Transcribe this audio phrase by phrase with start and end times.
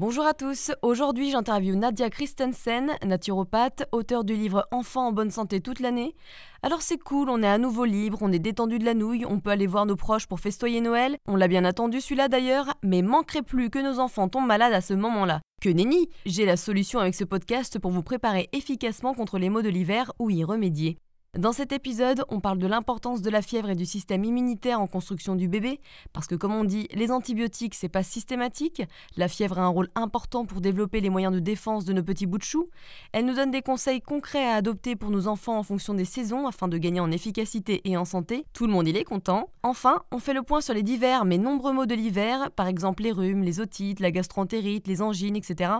[0.00, 5.60] Bonjour à tous, aujourd'hui j'interviewe Nadia Christensen, naturopathe, auteur du livre Enfants en bonne santé
[5.60, 6.16] toute l'année.
[6.62, 9.40] Alors c'est cool, on est à nouveau libre, on est détendu de la nouille, on
[9.40, 13.02] peut aller voir nos proches pour festoyer Noël, on l'a bien attendu celui-là d'ailleurs, mais
[13.02, 15.42] manquerait plus que nos enfants tombent malades à ce moment-là.
[15.60, 19.60] Que nenni J'ai la solution avec ce podcast pour vous préparer efficacement contre les maux
[19.60, 20.96] de l'hiver ou y remédier.
[21.38, 24.88] Dans cet épisode, on parle de l'importance de la fièvre et du système immunitaire en
[24.88, 25.78] construction du bébé,
[26.12, 28.82] parce que comme on dit, les antibiotiques c'est pas systématique,
[29.16, 32.26] la fièvre a un rôle important pour développer les moyens de défense de nos petits
[32.26, 32.68] bouts de chou.
[33.12, 36.48] Elle nous donne des conseils concrets à adopter pour nos enfants en fonction des saisons
[36.48, 38.44] afin de gagner en efficacité et en santé.
[38.52, 39.50] Tout le monde il est content.
[39.62, 43.04] Enfin, on fait le point sur les divers mais nombreux maux de l'hiver, par exemple
[43.04, 45.74] les rhumes, les otites, la gastroentérite, les angines, etc.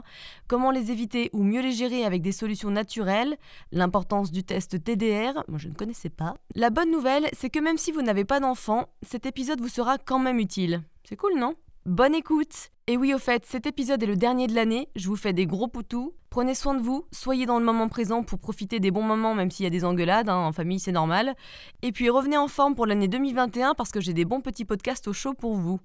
[0.47, 3.37] Comment les éviter ou mieux les gérer avec des solutions naturelles,
[3.73, 6.35] l'importance du test TDR, moi je ne connaissais pas.
[6.55, 9.99] La bonne nouvelle, c'est que même si vous n'avez pas d'enfant, cet épisode vous sera
[9.99, 10.83] quand même utile.
[11.05, 11.55] C'est cool, non?
[11.87, 15.17] Bonne écoute Et oui, au fait, cet épisode est le dernier de l'année, je vous
[15.17, 16.13] fais des gros poutous.
[16.29, 19.51] Prenez soin de vous, soyez dans le moment présent pour profiter des bons moments, même
[19.51, 21.35] s'il y a des engueulades, hein, en famille c'est normal.
[21.81, 25.09] Et puis revenez en forme pour l'année 2021 parce que j'ai des bons petits podcasts
[25.09, 25.81] au chaud pour vous.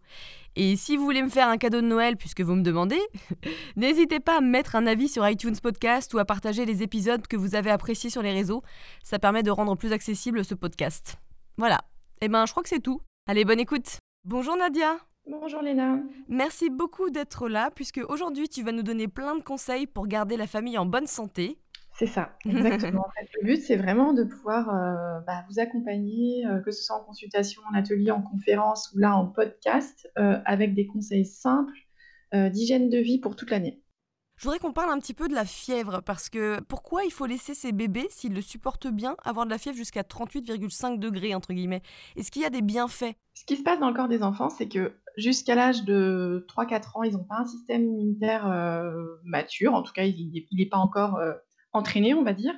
[0.57, 2.99] Et si vous voulez me faire un cadeau de Noël, puisque vous me demandez,
[3.77, 7.25] n'hésitez pas à me mettre un avis sur iTunes Podcast ou à partager les épisodes
[7.25, 8.63] que vous avez appréciés sur les réseaux.
[9.02, 11.15] Ça permet de rendre plus accessible ce podcast.
[11.57, 11.85] Voilà.
[12.20, 12.99] Et ben, je crois que c'est tout.
[13.27, 13.99] Allez, bonne écoute.
[14.25, 14.97] Bonjour Nadia.
[15.27, 15.97] Bonjour Léna.
[16.27, 20.37] Merci beaucoup d'être là, puisque aujourd'hui tu vas nous donner plein de conseils pour garder
[20.37, 21.58] la famille en bonne santé.
[21.97, 23.02] C'est ça, exactement.
[23.08, 26.83] en fait, le but, c'est vraiment de pouvoir euh, bah, vous accompagner, euh, que ce
[26.83, 31.25] soit en consultation, en atelier, en conférence ou là en podcast, euh, avec des conseils
[31.25, 31.73] simples
[32.52, 33.81] d'hygiène de vie pour toute l'année.
[34.35, 37.25] Je voudrais qu'on parle un petit peu de la fièvre, parce que pourquoi il faut
[37.25, 41.53] laisser ces bébés, s'ils le supportent bien, avoir de la fièvre jusqu'à 38,5 degrés, entre
[41.53, 41.81] guillemets?
[42.17, 43.15] Est-ce qu'il y a des bienfaits?
[43.35, 46.98] Ce qui se passe dans le corps des enfants, c'est que jusqu'à l'âge de 3-4
[46.98, 48.48] ans, ils n'ont pas un système immunitaire
[49.23, 51.20] mature, en tout cas, il n'est pas encore
[51.73, 52.53] entraîné, on va dire.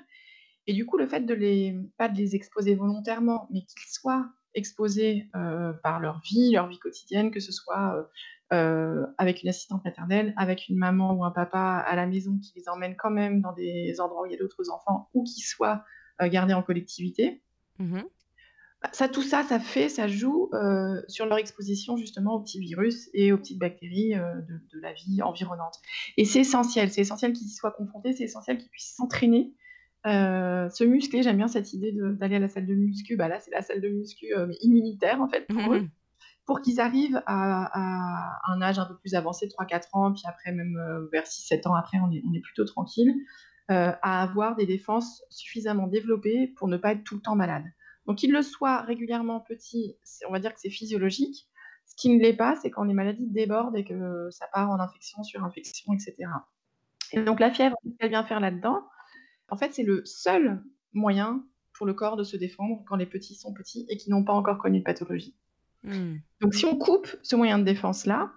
[0.66, 4.30] Et du coup, le fait de les, pas de les exposer volontairement, mais qu'ils soient
[4.54, 5.30] exposés
[5.84, 8.08] par leur vie, leur vie quotidienne, que ce soit
[8.54, 12.54] euh, avec une assistante maternelle, avec une maman ou un papa à la maison qui
[12.56, 15.42] les emmène quand même dans des endroits où il y a d'autres enfants ou qui
[15.42, 15.84] soient
[16.22, 17.44] euh, gardés en collectivité.
[17.78, 18.00] Mmh
[18.92, 23.10] ça, tout ça, ça fait, ça joue euh, sur leur exposition justement aux petits virus
[23.14, 25.80] et aux petites bactéries de, de, la vie environnante.
[26.18, 29.54] Et c'est essentiel, c'est essentiel qu'ils y soient confrontés, c'est essentiel qu'ils puissent s'entraîner,
[30.06, 31.24] se muscler.
[31.24, 33.16] J'aime bien cette idée d'aller à la salle de muscu.
[33.16, 34.28] Bah là, c'est la salle de muscu
[34.62, 35.82] immunitaire en fait pour eux.
[35.82, 35.90] Mmh
[36.48, 40.78] pour qu'ils arrivent à, un âge un peu plus avancé, 3-4 ans, puis après même
[40.78, 43.14] euh, vers 6-7 ans après, on est, on est plutôt tranquille,
[43.70, 47.66] euh, à avoir des défenses suffisamment développées pour ne pas être tout le temps malade.
[48.08, 49.98] Donc qu'ils le soient régulièrement petit,
[50.28, 51.48] on va dire que c'est physiologique.
[51.86, 54.80] Ce qui ne l'est pas, c'est quand les maladies débordent et que ça part en
[54.80, 56.16] infection sur infection, etc.
[57.12, 58.82] Et donc la fièvre, qu'est-ce qu'elle vient faire là-dedans?
[59.50, 60.62] En fait, c'est le seul
[60.94, 64.24] moyen pour le corps de se défendre quand les petits sont petits et qui n'ont
[64.24, 65.36] pas encore connu de pathologie.
[65.84, 66.16] Hmm.
[66.42, 68.32] Donc si on coupe ce moyen de défense-là,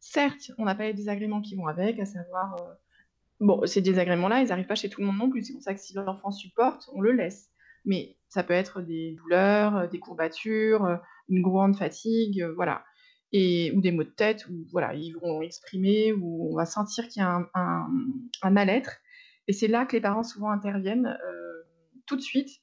[0.00, 2.74] certes, on n'a pas les désagréments qui vont avec, à savoir, euh,
[3.40, 5.44] bon, ces désagréments-là, ils n'arrivent pas chez tout le monde non plus.
[5.44, 7.51] C'est pour ça que si l'enfant supporte, on le laisse.
[7.84, 10.96] Mais ça peut être des douleurs, euh, des courbatures, euh,
[11.28, 12.84] une grande fatigue, voilà.
[13.32, 17.08] Et, ou des maux de tête, ou voilà, ils vont exprimer, ou on va sentir
[17.08, 18.98] qu'il y a un, mal-être.
[19.48, 21.16] Et c'est là que les parents souvent interviennent
[22.04, 22.60] tout de suite,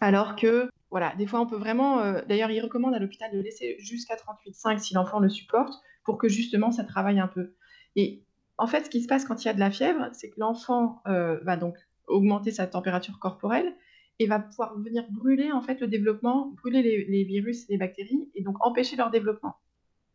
[0.00, 2.00] alors que voilà, des fois, on peut vraiment.
[2.00, 5.74] Euh, d'ailleurs, il recommande à l'hôpital de laisser jusqu'à 38,5 si l'enfant le supporte,
[6.04, 7.54] pour que justement ça travaille un peu.
[7.96, 8.24] Et
[8.56, 10.40] en fait, ce qui se passe quand il y a de la fièvre, c'est que
[10.40, 11.76] l'enfant euh, va donc
[12.06, 13.74] augmenter sa température corporelle
[14.18, 18.28] et va pouvoir venir brûler en fait le développement, brûler les, virus et les bactéries,
[18.34, 19.56] et donc empêcher leur développement.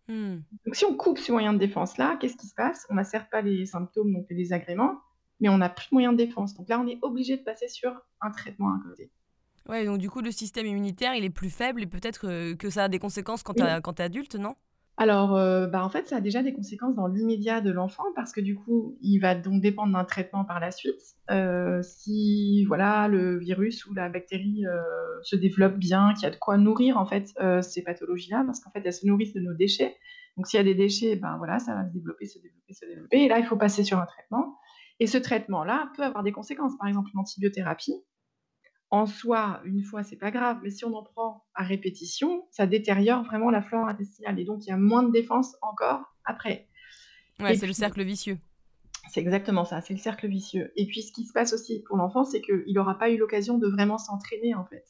[0.07, 0.39] Hmm.
[0.65, 2.85] Donc, si on coupe ce moyen de défense là, qu'est-ce qui se passe?
[2.89, 4.99] On n'a certes pas les symptômes, donc les désagréments,
[5.39, 6.53] mais on n'a plus de moyen de défense.
[6.55, 9.09] Donc là, on est obligé de passer sur un traitement à côté.
[9.69, 12.69] Ouais, donc du coup, le système immunitaire, il est plus faible et peut-être euh, que
[12.69, 14.55] ça a des conséquences quand tu es adulte, non?
[14.97, 18.31] Alors, heu, bah, en fait, ça a déjà des conséquences dans l'immédiat de l'enfant parce
[18.31, 21.01] que du coup, il va donc dépendre d'un traitement par la suite.
[21.31, 24.81] Heu, si voilà, le virus ou la bactérie, heu,
[25.23, 27.27] se développe bien, qu'il y a de quoi nourrir en fait,
[27.63, 29.95] ces pathologies-là, parce qu'en fait, elles se nourrissent de nos déchets.
[30.37, 32.85] Donc s'il y a des déchets, ben voilà, ça va se développer, se développer, se
[32.85, 34.57] développer et là, il faut passer sur un traitement
[34.99, 36.73] et ce traitement-là peut avoir des conséquences.
[36.77, 37.93] Par exemple, l'antibiothérapie,
[38.93, 42.67] en soi, une fois, c'est pas grave, mais si on en prend à répétition, ça
[42.67, 46.67] détériore vraiment la flore intestinale et donc il y a moins de défense encore après.
[47.39, 48.37] Ouais, c'est le cercle vicieux.
[49.09, 50.71] c'est exactement ça, c'est le cercle vicieux.
[50.75, 53.57] Et puis ce qui se passe aussi pour l'enfant, c'est qu'il aura pas eu l'occasion
[53.57, 54.85] de vraiment s'entraîner, en fait.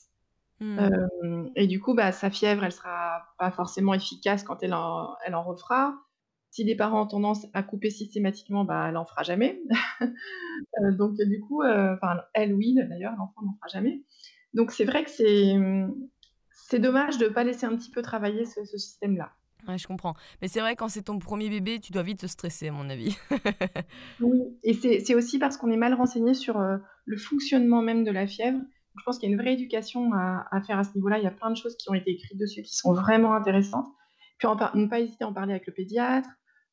[0.60, 0.80] Mmh.
[0.80, 5.16] Hem et du coup, bah, sa fièvre, elle sera pas forcément efficace quand elle en
[5.26, 5.96] elle en refera.
[6.54, 9.60] Si les parents ont tendance à couper systématiquement, bah, elle en fera jamais.
[10.02, 14.04] Heu, donc du coup, enfin elle oui, d'ailleurs, l'enfant n'en fera jamais.
[14.54, 15.56] Donc c'est vrai que c'est,
[16.52, 19.32] c'est dommage de pas laisser un petit peu travailler ce ce système-là.
[19.68, 20.14] Ouais, je comprends.
[20.44, 22.88] Mais c'est vrai, quand c'est ton premier bébé, tu dois vite te stresser, à mon
[22.88, 23.18] avis.
[24.20, 28.12] Oui et c'est aussi parce qu'on est mal renseigné sur, heu, le fonctionnement même de
[28.12, 28.60] la fièvre.
[28.96, 31.18] Je pense qu'il y a une vraie éducation à à faire à ce niveau-là.
[31.18, 33.88] Il y a plein de choses qui ont été écrites dessus qui sont vraiment intéressantes.
[34.38, 36.30] Puis en ne pas hésiter à en parler avec le pédiatre,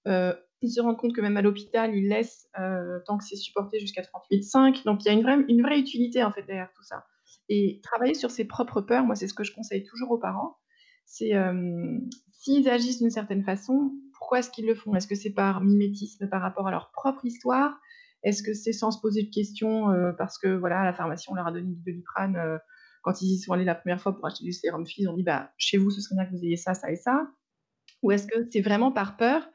[0.08, 3.78] heu, se rendre compte que même à l'hôpital, ils laissent, heu, tant que c'est supporté
[3.80, 4.84] jusqu'à 38,5.
[4.84, 7.04] Donc il y a une vraie une vraie utilité, en fait, derrière tout ça
[7.48, 10.56] et travailler sur ses propres peurs, moi, c'est ce que je conseille toujours aux parents.
[11.04, 14.94] C'est, hem, s'ils agissent d'une certaine façon, pourquoi est-ce qu'ils le font?
[14.94, 17.78] Est-ce que c'est par mimétisme par rapport à leur propre histoire?
[18.22, 21.34] Est-ce que c'est sans se poser de questions, heu, parce que voilà, la pharmacie, on
[21.34, 22.58] leur a donné du Doliprane,
[23.02, 25.14] quand ils y sont allés la première fois pour acheter du sérum Fille, ils ont
[25.16, 27.28] dit: «Bah, chez vous, ce serait bien que vous ayez ça, ça et ça».
[28.02, 29.48] Ou est-ce que c'est vraiment par peur?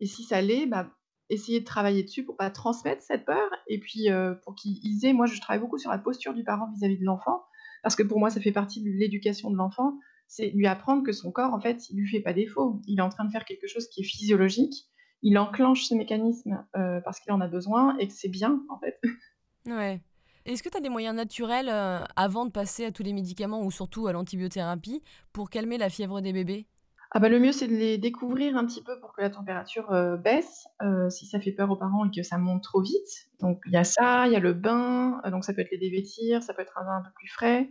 [0.00, 0.90] Et si ça l'est, bah,
[1.28, 5.06] essayer de travailler dessus pour pas transmettre cette peur et puis, heu, pour qu'ils ils
[5.06, 7.44] aient moi, je travaille beaucoup sur la posture du parent vis-à-vis de l'enfant,
[7.82, 9.98] parce que pour moi, ça fait partie de l'éducation de l'enfant.
[10.28, 12.80] C'est lui apprendre que son corps, en fait, il lui fait pas défaut.
[12.86, 14.74] Il est en train de faire quelque chose qui est physiologique.
[15.22, 18.78] Il enclenche ce mécanisme, heu, parce qu'il en a besoin et que c'est bien, en
[18.78, 18.98] fait.
[19.66, 20.00] Ouais.
[20.46, 23.62] Est-ce que tu as des moyens naturels, heu, avant de passer à tous les médicaments
[23.62, 26.66] ou surtout à l'antibiothérapie, pour calmer la fièvre des bébés?
[27.12, 29.90] Ah bah, le mieux, c'est de les découvrir un petit peu pour que la température,
[29.92, 33.28] heu, baisse, heu, si ça fait peur aux parents et que ça monte trop vite.
[33.40, 35.72] Donc il y a ça, il y a le bain, heu, donc ça peut être
[35.72, 37.68] les dévêtir, ça peut être un bain un peu plus frais.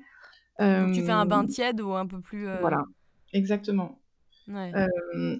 [0.75, 2.83] Donc tu fais un bain tiède ou un peu plus, voilà,
[3.33, 4.01] exactement.
[4.73, 4.87] ouais.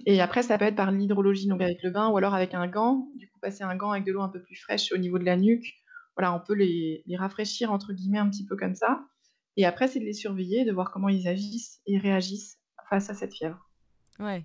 [0.06, 2.66] Et après ça peut être par l'hydrologie, donc avec le bain ou alors avec un
[2.68, 3.08] gant.
[3.16, 5.24] Du coup, passer un gant avec de l'eau un peu plus fraîche au niveau de
[5.24, 5.66] la nuque.
[6.16, 9.04] Voilà, on peut les les «rafraîchir» entre guillemets un petit peu comme ça
[9.56, 12.58] et après c'est de les surveiller, de voir comment ils agissent et réagissent
[12.90, 13.69] face à cette fièvre.
[14.20, 14.44] Ouais.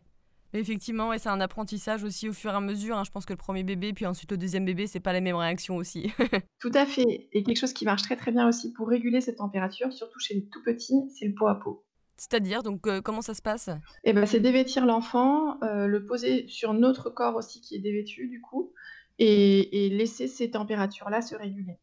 [0.54, 3.04] Mais effectivement, ouais, c'est un apprentissage aussi au fur et à mesure, hein.
[3.04, 5.36] Je pense que le premier bébé, puis ensuite le deuxième bébé, c'est pas la même
[5.36, 6.14] réaction aussi.
[6.60, 9.38] Tout à fait et quelque chose qui marche très, très bien aussi pour réguler cette
[9.38, 11.86] température, surtout chez les tout petits, c'est le pot à pot.
[12.18, 12.64] C'est-à-dire?
[12.64, 13.70] Donc heu, comment ça se passe?
[14.06, 18.28] Et bah, c'est dévêtir l'enfant, heu, le poser sur notre corps aussi qui est dévêtu
[18.30, 18.74] du coup
[19.20, 21.78] et et laisser ces températures-là se réguler.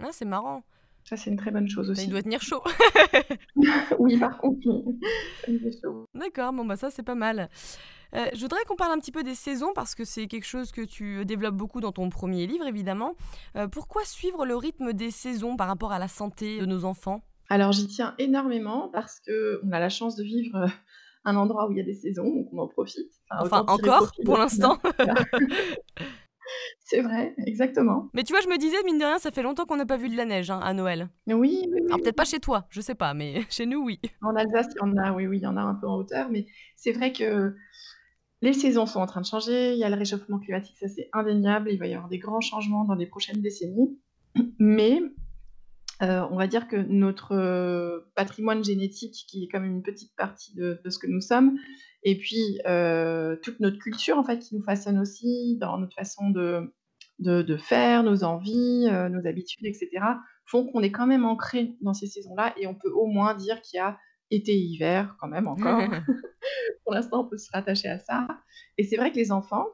[0.00, 0.62] Ah, c'est marrant.
[1.08, 2.24] Ça, c'est une très bonne chose Bah, il doit aussi.
[2.24, 2.62] tenir chaud.
[3.98, 6.06] Oui, par contre, chaud.
[6.14, 7.48] D'accord, bon, bah, ça, c'est pas mal.
[8.14, 10.70] Heu, je voudrais qu'on parle un petit peu des saisons parce que c'est quelque chose
[10.70, 13.14] que tu développes beaucoup dans ton premier livre, évidemment.
[13.56, 17.22] Heu, pourquoi suivre le rythme des saisons par rapport à la santé de nos enfants?
[17.48, 20.66] Alors j'y tiens énormément parce qu'on a la chance de vivre,
[21.24, 23.10] un endroit où il y a des saisons, donc on en profite.
[23.30, 24.76] Enfin, encore, pour l'instant.
[26.80, 28.08] C'est vrai, exactement.
[28.14, 29.96] Mais tu vois, je me disais, mine de rien, ça fait longtemps qu'on n'a pas
[29.96, 31.08] vu de la neige, hein, à Noël.
[31.26, 34.00] Oui, oui, oui, Alors peut-être pas chez toi, je sais pas, mais chez nous, oui.
[34.22, 35.96] En Alsace, il y en a, oui, oui, il y en a un peu en
[35.96, 37.54] hauteur, mais c'est vrai que
[38.40, 39.72] les saisons sont en train de changer.
[39.72, 41.70] Il y a le réchauffement climatique, ça c'est indéniable.
[41.72, 43.98] Il va y avoir des grands changements dans les prochaines décennies.
[44.58, 45.00] Mais,
[46.02, 50.14] heu, on va dire que notre, heu, patrimoine génétique, qui est quand même une petite
[50.16, 51.58] partie de de ce que nous sommes
[52.04, 56.30] et puis, heu, toute notre culture en fait qui nous façonne aussi dans notre façon
[56.30, 56.72] de
[57.18, 61.74] de de faire, nos envies, nos habitudes et cetera, font qu'on est quand même ancré
[61.82, 63.98] dans ces saisons-là et on peut au moins dire qu'il y a
[64.30, 65.88] été et hiver quand même encore.
[66.84, 68.28] Pour l'instant, on peut se rattacher à ça
[68.78, 69.66] et c'est vrai que les enfants,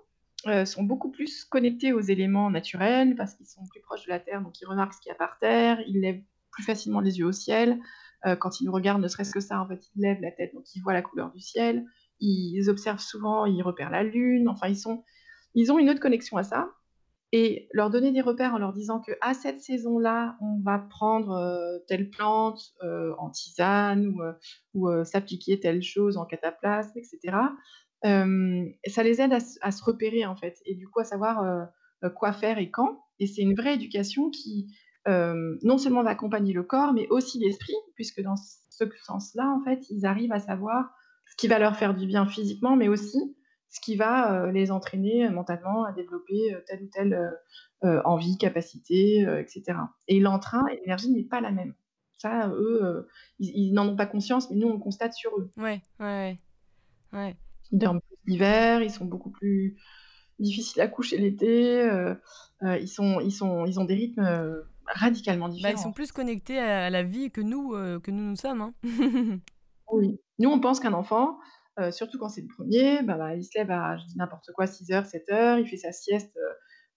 [0.49, 4.21] heu, sont beaucoup plus connectés aux éléments naturels parce qu'ils sont plus proches de la
[4.21, 7.19] terre, donc ils remarquent ce qu'il y a par terre, ils lèvent plus facilement les
[7.19, 7.81] yeux au ciel.
[8.27, 10.55] Heu, quand ils nous regardent, ne serait-ce que ça, en fait, ils lèvent la tête,
[10.55, 11.85] donc ils voient la couleur du ciel.
[12.21, 15.05] Ils observent souvent, ils repèrent la lune, enfin ils sont
[15.55, 16.71] ils ont une autre connexion à ça
[17.33, 21.85] et leur donner des repères en leur disant qu'à cette saison-là, on va prendre, heu,
[21.89, 22.75] telle plante,
[23.19, 24.23] en tisane ou,
[24.75, 27.47] ou, s'appliquer telle chose en cataplasme et cetera.
[27.49, 27.59] Hem,
[28.05, 32.33] ça les aide à se repérer, en fait et du coup à savoir, heu, quoi
[32.33, 34.75] faire et quand et c'est une vraie éducation qui,
[35.07, 39.89] non seulement va accompagner le corps, mais aussi l'esprit puisque dans ce sens-là, en fait,
[39.91, 40.91] ils arrivent à savoir
[41.27, 43.37] ce qui va leur faire du bien physiquement, mais aussi
[43.69, 47.33] ce qui va les entraîner mentalement à développer telle ou telle
[48.05, 49.79] envie, capacité, etc.
[50.09, 51.75] Et l'entrain et l'énergie n'est pas la même.
[52.19, 53.07] Ça, eux,
[53.39, 55.51] ils, n'en ont pas conscience, mais nous, on le constate sur eux.
[55.57, 56.39] Ouais, ouais,
[57.13, 57.37] ouais.
[57.73, 59.77] Ils dorment plus l'hiver, ils sont beaucoup plus
[60.39, 61.89] difficiles à coucher l'été,
[62.63, 65.73] ils, sont, ils, sont, ils ont des rythmes radicalement différents.
[65.73, 68.61] Bah, ils sont plus connectés à la vie que nous, que nous, nous sommes.
[68.61, 68.75] Hein.
[69.93, 70.19] oui.
[70.39, 71.39] Nous, on pense qu'un enfant,
[71.91, 74.67] surtout quand c'est le premier, bah, bah, il se lève à, je dis n'importe quoi,
[74.67, 76.39] 6 h 7 h il fait sa sieste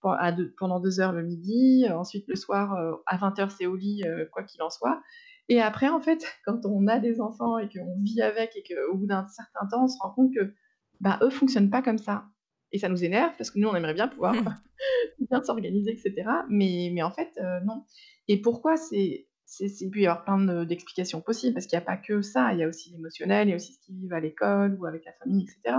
[0.02, 4.44] pendant deux heures le midi, ensuite le soir à 20 h c'est au lit, quoi
[4.44, 5.02] qu'il en soit.
[5.50, 8.98] Et après, en fait, quand on a des enfants et qu'on vit avec et qu'au
[8.98, 10.54] bout d'un certain temps, on se rend compte que
[11.00, 12.26] bah, eux fonctionnent pas comme ça.
[12.74, 14.34] Et ça nous énerve parce que nous, on aimerait bien pouvoir
[15.32, 16.30] bien s'organiser, etc.
[16.50, 17.86] Mais, mais en fait, non.
[18.28, 19.28] Et pourquoi c'est
[19.60, 22.60] il peut y avoir plein d'explications possibles, parce qu'il n'y a pas que ça, il
[22.60, 25.06] y a aussi l'émotionnel, il y a aussi ce qu'ils vivent à l'école ou avec
[25.06, 25.78] la famille, etc.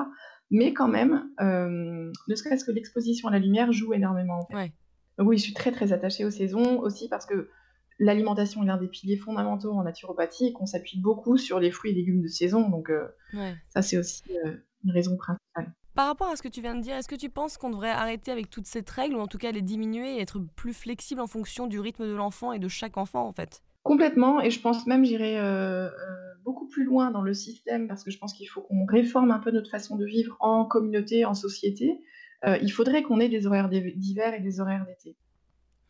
[0.50, 4.48] Mais quand même, ne serait-ce que l'exposition à la lumière joue énormément.
[5.18, 7.50] oui, je suis très très attachée aux saisons, aussi parce que
[7.98, 11.92] l'alimentation est l'un des piliers fondamentaux en naturopathie et qu'on s'appuie beaucoup sur les fruits
[11.92, 12.68] et légumes de saison.
[12.68, 12.90] Donc
[13.68, 14.22] ça, c'est aussi
[14.84, 15.74] une raison principale.
[15.98, 17.90] Par rapport à ce que tu viens de dire, est-ce que tu penses qu'on devrait
[17.90, 21.20] arrêter avec toutes ces règles ou en tout cas les diminuer et être plus flexible
[21.20, 23.64] en fonction du rythme de l'enfant et de chaque enfant en fait?
[23.82, 25.90] Complètement, et je pense même j'irai euh, euh,
[26.44, 29.40] beaucoup plus loin dans le système parce que je pense qu'il faut qu'on réforme un
[29.40, 32.00] peu notre façon de vivre en communauté, en société.
[32.46, 35.16] Euh, il faudrait qu'on ait des horaires d'hiver et des horaires d'été.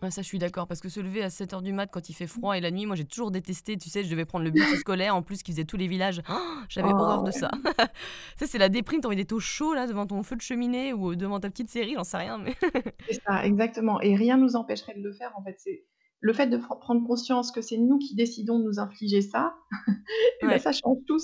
[0.02, 0.68] Ouais, ça, je suis d'accord.
[0.68, 2.86] Parce que se lever à 7h du mat quand il fait froid et la nuit,
[2.86, 3.76] moi, j'ai toujours détesté.
[3.76, 6.22] Tu sais, je devais prendre le bus scolaire en plus qui faisait tous les villages.
[6.30, 6.34] Oh,
[6.68, 7.50] j'avais oh, horreur de ça.
[8.36, 9.00] ça, c'est la déprime.
[9.00, 11.70] T'as envie d'être au chaud, là, devant ton feu de cheminée ou devant ta petite
[11.70, 12.38] série, j'en sais rien.
[12.38, 12.54] Mais...
[13.08, 14.00] c'est ça, exactement.
[14.00, 15.56] Et rien nous empêcherait de le faire, en fait.
[15.58, 15.84] C'est
[16.20, 19.54] le fait de prendre conscience que c'est nous qui décidons de nous infliger ça,
[20.42, 21.18] ben, ça change tout.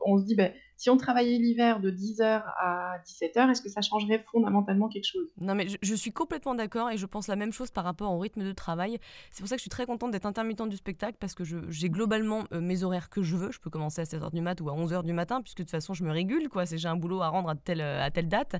[0.00, 3.80] on se dit, ben, si on travaillait l'hiver de 10h à 17h, est-ce que ça
[3.80, 5.28] changerait fondamentalement quelque chose?
[5.40, 8.18] Non, mais je, suis complètement d'accord et je pense la même chose par rapport au
[8.18, 8.98] rythme de travail.
[9.30, 11.90] C'est pour ça que je suis très contente d'être intermittente du spectacle parce que j'ai
[11.90, 13.52] globalement euh, mes horaires que je veux.
[13.52, 15.70] Je peux commencer à 7h du mat ou à 11h du matin puisque de toute
[15.70, 16.48] façon, je me régule.
[16.48, 16.64] quoi.
[16.64, 18.56] J'ai un boulot à rendre à telle, à telle date.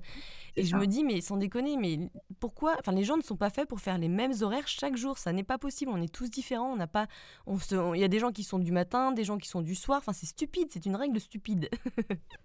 [0.56, 1.98] Et je me dis, mais sans déconner, mais
[2.38, 5.18] pourquoi Enfin, les gens ne sont pas faits pour faire les mêmes horaires chaque jour.
[5.18, 5.90] Ça n'est pas possible.
[5.92, 6.72] On est tous différents.
[6.72, 7.06] On n'a pas.
[7.48, 9.98] Il y a des gens qui sont du matin, des gens qui sont du soir.
[9.98, 10.68] Enfin, c'est stupide.
[10.70, 11.68] C'est une règle stupide.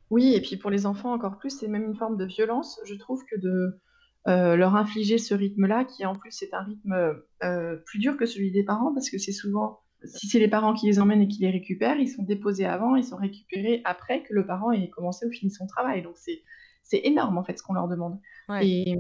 [0.09, 2.95] Oui et puis pour les enfants encore plus, c'est même une forme de violence, je
[2.95, 3.79] trouve, que de,
[4.27, 8.25] euh, leur infliger ce rythme-là qui en plus est un rythme, euh, plus dur que
[8.25, 11.27] celui des parents parce que c'est souvent si c'est les parents qui les emmènent et
[11.27, 14.89] qui les récupèrent, ils sont déposés avant, ils sont récupérés après que le parent ait
[14.89, 16.01] commencé ou fini son travail.
[16.01, 16.41] Donc c'est
[16.83, 18.17] c'est énorme en fait ce qu'on leur demande.
[18.61, 18.95] Et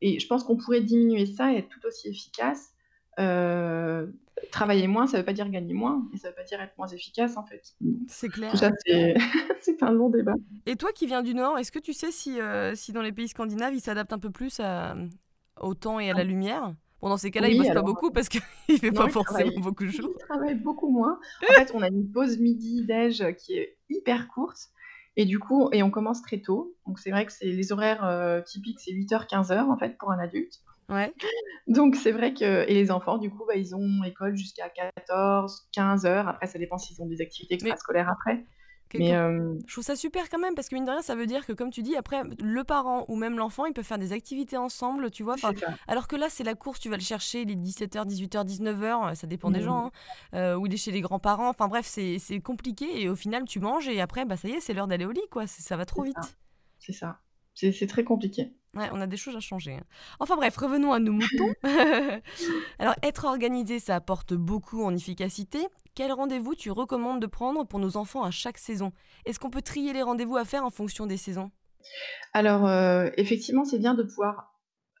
[0.00, 2.74] et je pense qu'on pourrait diminuer ça et être tout aussi efficace
[3.18, 4.06] euh,
[4.50, 6.88] travailler moins, ça veut pas dire gagner moins, et ça veut pas dire être moins
[6.88, 7.74] efficace en fait.
[8.08, 8.52] C'est clair.
[9.60, 10.34] c'est un long débat.
[10.66, 13.12] Et toi qui viens du Nord, est-ce que tu sais si, euh, si dans les
[13.12, 14.60] pays scandinaves, ils s'adaptent un peu plus
[15.60, 16.74] au temps et à la lumière?
[17.00, 18.40] Bon, dans ces cas-là, ils bossent pas beaucoup parce qu'il
[18.80, 20.10] fait pas forcément beaucoup de jours.
[20.14, 21.20] Ils travaillent beaucoup moins.
[21.42, 24.70] En fait, on a une pause midi-déj qui est hyper courte.
[25.16, 26.74] Et du coup, et on commence très tôt.
[26.86, 30.10] Donc c'est vrai que c'est les horaires euh, typiques, c'est 8h, 15h en fait pour
[30.10, 30.60] un adulte.
[30.88, 31.12] Ouais.
[31.66, 35.68] Donc c'est vrai que et les enfants du coup bah, ils ont école jusqu'à 14,
[35.72, 36.28] 15 heures.
[36.28, 38.44] Après ça dépend s'ils ont des activités extrascolaires après.
[38.98, 41.26] Mais euh, je trouve ça super quand même parce que mine de rien ça veut
[41.26, 44.12] dire que comme tu dis après le parent ou même l'enfant ils peuvent faire des
[44.12, 45.36] activités ensemble tu vois
[45.88, 49.26] alors que là c'est la course tu vas le chercher les 17h 18h 19h ça
[49.26, 49.64] dépend des mmh.
[49.64, 49.90] gens hein,
[50.34, 53.58] euh, ou il est chez les grands-parents enfin bref c'est compliqué et au final tu
[53.58, 55.84] manges et après bah ça y est c'est l'heure d'aller au lit quoi ça va
[55.84, 56.16] trop vite
[56.78, 57.18] c'est ça
[57.54, 59.74] c'est très compliqué Ouais, on a des choses à changer.
[59.74, 59.84] Hein.
[60.18, 61.54] Enfin bref, revenons à nos moutons.
[62.80, 65.58] Alors, être organisé, ça apporte beaucoup en efficacité.
[65.94, 68.92] Quel rendez-vous tu recommandes de prendre pour nos enfants à chaque saison?
[69.26, 71.52] Est-ce qu'on peut trier les rendez-vous à faire en fonction des saisons?
[72.32, 74.50] Alors, euh, effectivement, c'est bien de pouvoir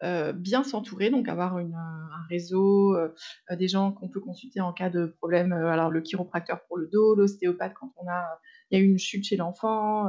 [0.04, 3.08] euh, bien s'entourer, donc avoir une, un réseau, euh,
[3.56, 5.52] des gens qu'on peut consulter en cas de problème.
[5.52, 8.38] alors, le chiropracteur pour le dos, l'ostéopathe quand on a,
[8.70, 10.06] il y a eu une chute chez l'enfant,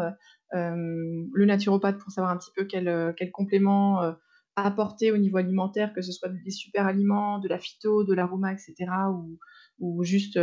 [0.56, 4.16] le naturopathe pour savoir un petit peu quel, quel complément
[4.56, 8.54] apporter au niveau alimentaire, que ce soit des super aliments, de la phyto, de l'aroma,
[8.54, 8.76] etc.,
[9.12, 9.38] ou,
[9.80, 10.40] ou juste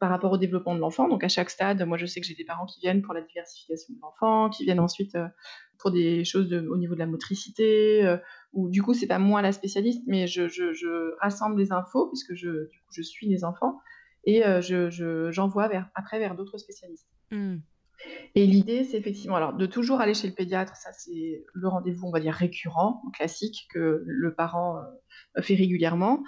[0.00, 1.08] par rapport au développement de l'enfant.
[1.08, 3.20] Donc à chaque stade, moi je sais que j'ai des parents qui viennent pour la
[3.22, 5.16] diversification de l'enfant, qui viennent ensuite
[5.78, 8.16] pour des choses au niveau de la motricité,
[8.52, 12.34] ou du coup c'est pas moi la spécialiste, mais je, je, rassemble les infos puisque
[12.34, 13.78] je, du coup, je suis les enfants
[14.24, 17.08] et je, j'envoie vers, après vers d'autres spécialistes.
[17.30, 17.58] Mmh.
[18.34, 22.06] Et l'idée, c'est effectivement alors de toujours aller chez le pédiatre, ça c'est le rendez-vous,
[22.06, 24.78] on va dire récurrent, classique que le parent
[25.36, 26.22] euh, fait régulièrement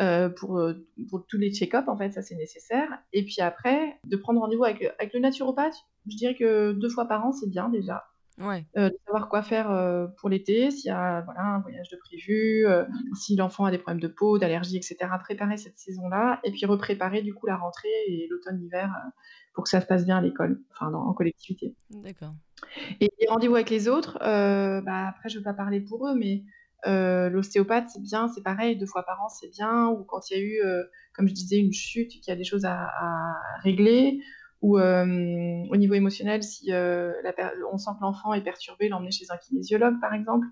[0.00, 0.74] euh, pour, euh,
[1.08, 2.88] pour, tous les check-ups en fait, ça c'est nécessaire.
[3.12, 5.76] Et puis après, de prendre rendez-vous avec, le naturopathe,
[6.06, 8.04] je dirais que deux fois par an c'est bien déjà.
[8.42, 8.66] Ouais.
[8.78, 11.96] heu, de savoir quoi faire, heu, pour l'été, s'il y a, voilà, un voyage de
[11.96, 15.18] prévu, heu, si l'enfant a des problèmes de peau, d'allergies et cetera.
[15.18, 18.90] Préparer cette saison-là et puis repréparer du coup la rentrée et l'automne-hiver,
[19.54, 21.76] pour que ça se passe bien à l'école, enfin dans en collectivité.
[21.90, 22.34] D'accord.
[23.00, 26.44] Et les rendez-vous avec les autres, bah, après je veux pas parler pour eux, mais
[26.86, 30.40] l'ostéopathe c'est bien, c'est pareil 2 fois par an, c'est bien ou quand il y
[30.40, 30.62] a eu,
[31.14, 34.20] comme je disais, une chute, qu'il y a des choses à à régler
[34.62, 39.10] ou hem, au niveau émotionnel si, la per on sent que l'enfant est perturbé, l'emmener
[39.10, 40.46] chez un kinésiologue par exemple.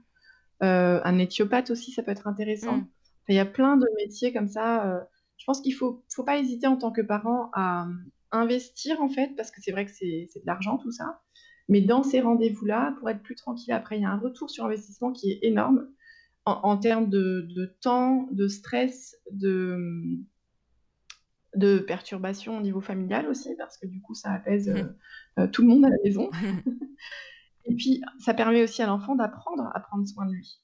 [0.63, 2.77] Heu, un éthiopathe aussi, ça peut être intéressant.
[2.77, 2.87] Mmh.
[3.23, 5.07] Enfin, il y a plein de métiers comme ça,
[5.41, 7.89] je pense qu'il faut faut pas hésiter en tant que parent à,
[8.33, 11.21] investir en fait, parce que c'est vrai que c'est de l'argent tout ça,
[11.69, 14.67] mais dans ces rendez-vous-là, pour être plus tranquille après, il y a un retour sur
[14.67, 15.89] investissement qui est énorme
[16.45, 19.77] en en termes de de temps, de stress, de,
[21.55, 24.97] de perturbations au niveau familial aussi, parce que du coup ça apaise, heu
[25.39, 26.31] heu, tout le monde à la maison.
[27.67, 30.61] Et puis, ça permet aussi à l'enfant d'apprendre à prendre soin de lui.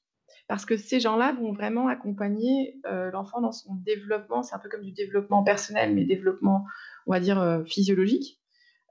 [0.47, 4.43] Parce que ces gens-là vont vraiment accompagner, heu, l'enfant dans son développement.
[4.43, 6.65] C'est un peu comme du développement personnel, mais développement,
[7.05, 8.41] on va dire, physiologique,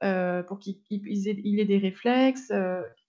[0.00, 2.52] pour qu'il ait il ait des réflexes,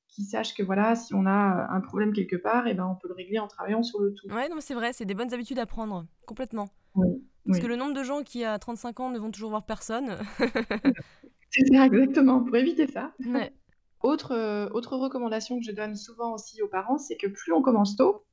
[0.08, 3.08] qu'il sache que voilà, si on a, un problème quelque part et ben, on peut
[3.08, 4.28] le régler en travaillant sur le tout.
[4.30, 6.70] Ouais, non, c'est vrai, c'est des bonnes habitudes à prendre, complètement.
[6.96, 9.66] Oui, Parce que le nombre de gens qui, à 35 ans, ne vont toujours voir
[9.66, 10.18] personne.
[11.50, 13.14] C'est ça, exactement, pour éviter ça.
[13.26, 13.52] Ouais,
[14.04, 17.62] Autre, heu, autre recommandation que je donne souvent aussi aux parents, c'est que plus on
[17.62, 18.26] commence tôt,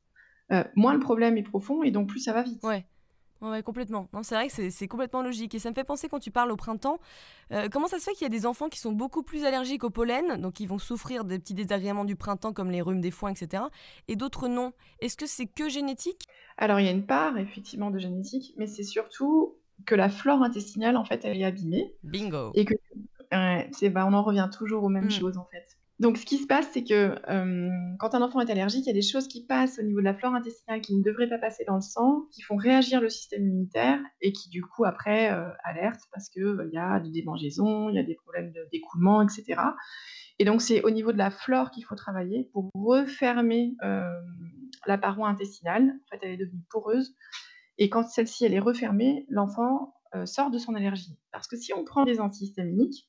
[0.52, 2.62] heu, moins le problème est profond et donc plus ça va vite.
[2.64, 2.86] ouais.
[3.44, 4.08] Ouais, complètement.
[4.14, 5.54] Non, c'est vrai que c'est complètement logique.
[5.54, 6.98] Et ça me fait penser quand tu parles au printemps,
[7.52, 9.84] euh, comment ça se fait qu'il y a des enfants qui sont beaucoup plus allergiques
[9.84, 13.10] au pollen, donc ils vont souffrir des petits désagréments du printemps comme les rhumes des
[13.10, 13.64] foins, etc.
[14.08, 14.72] Et d'autres non?
[15.00, 16.22] Est-ce que c'est que génétique?
[16.56, 20.42] Alors il y a une part effectivement de génétique, mais c'est surtout que la flore
[20.42, 22.52] intestinale, en fait, elle est abîmée Bingo.
[22.54, 22.74] et que
[23.32, 25.10] ouais, c'est bah, on en revient toujours aux mêmes Mm.
[25.10, 25.76] choses, en fait.
[26.04, 28.90] Donc ce qui se passe, c'est que, hem, quand un enfant est allergique, il y
[28.90, 31.38] a des choses qui passent au niveau de la flore intestinale qui ne devraient pas
[31.38, 35.32] passer dans le sang, qui font réagir le système immunitaire et qui du coup après,
[35.32, 38.52] heu, alertent parce que, heu, il y a des démangeaisons, il y a des problèmes
[38.70, 39.76] d'écoulement et cetera
[40.38, 43.74] et donc c'est au niveau de la flore qu'il faut travailler pour refermer,
[44.86, 45.84] la paroi intestinale.
[45.88, 47.14] En fait, elle est devenue poreuse
[47.78, 49.94] et quand celle-ci, elle est refermée, l'enfant,
[50.26, 51.16] sort de son allergie.
[51.32, 53.08] Parce que si on prend des antihistaminiques,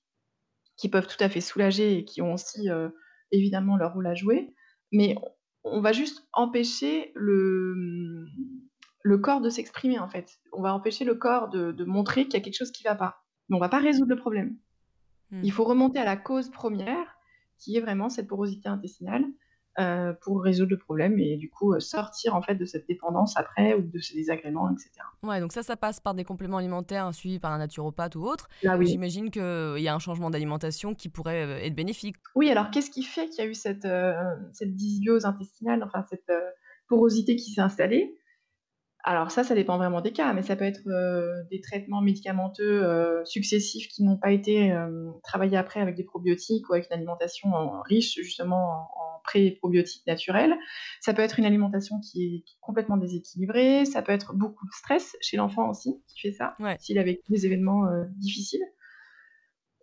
[0.78, 2.96] qui peuvent tout à fait soulager et qui ont aussi, heu,
[3.32, 4.54] évidemment leur rôle à jouer,
[4.92, 5.16] mais
[5.64, 8.26] on va juste empêcher le,
[9.04, 10.40] le corps de s'exprimer, en fait.
[10.54, 12.90] On va empêcher le corps de de montrer qu'il y a quelque chose qui ne
[12.90, 13.24] va pas.
[13.50, 14.58] Mais on va pas résoudre le problème.
[15.32, 15.42] Mm.
[15.44, 17.18] Il faut remonter à la cause première,
[17.58, 19.26] qui est vraiment cette porosité intestinale,
[19.80, 23.38] heu, pour résoudre le problème et du coup, heu, sortir en fait de cette dépendance
[23.38, 25.08] après ou de ces désagréments et cetera.
[25.24, 28.48] Ouais, donc ça, ça passe par des compléments alimentaires suivis par un naturopathe ou autre.
[28.62, 28.88] Là oui.
[28.88, 29.42] J'imagine qu'il
[29.80, 32.18] y a un changement d'alimentation qui pourrait euh, être bénéfique.
[32.36, 34.14] Oui, alors qu'est-ce qui fait qu'il y a eu cette, heu,
[34.54, 36.32] cette dysbiose intestinale, enfin cette,
[36.88, 38.18] porosité qui s'est installée?
[39.08, 42.82] Alors ça, ça dépend vraiment des cas, mais ça peut être, heu, des traitements médicamenteux,
[42.84, 46.96] heu, successifs qui n'ont pas été, hem, travaillés après avec des probiotiques ou avec une
[46.98, 48.82] alimentation en riche justement en
[49.16, 50.56] en pré-probiotiques naturels.
[51.02, 54.66] Ça peut être une alimentation qui est qui est complètement déséquilibrée, ça peut être beaucoup
[54.66, 56.80] de stress chez l'enfant aussi qui fait ça, Ouais.
[56.80, 57.84] s'il a vécu des événements,
[58.18, 58.62] difficiles.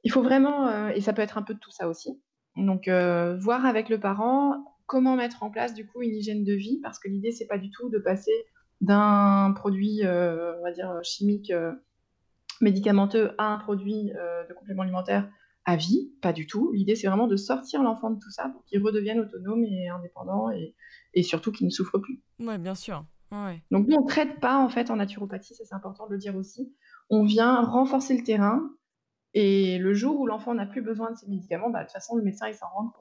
[0.05, 2.21] Il faut vraiment, et ça peut être un peu de tout ça aussi.
[2.57, 6.81] Donc voir avec le parent comment mettre en place du coup une hygiène de vie
[6.83, 8.33] parce que l'idée c'est pas du tout de passer
[8.83, 11.83] d'un produit, heu, on va dire, chimique, heu,
[12.61, 15.29] médicamenteux à un produit, heu, de complément alimentaire
[15.65, 16.73] à vie, pas du tout.
[16.73, 20.51] L'idée c'est vraiment de sortir l'enfant de tout ça pour qu'il redevienne autonome et indépendant
[20.51, 20.75] et
[21.15, 22.21] et surtout qu'il ne souffre plus.
[22.41, 23.05] Ouais, bien sûr.
[23.31, 23.63] Ouais.
[23.71, 26.37] Donc nous on traite pas en fait en naturopathie, ça c'est important de le dire
[26.37, 26.75] aussi.
[27.11, 28.61] On vient renforcer le terrain
[29.35, 32.17] et le jour où l'enfant n'a plus besoin de ces médicaments, bah, de toute façon,
[32.17, 32.93] le médecin, il s'en rend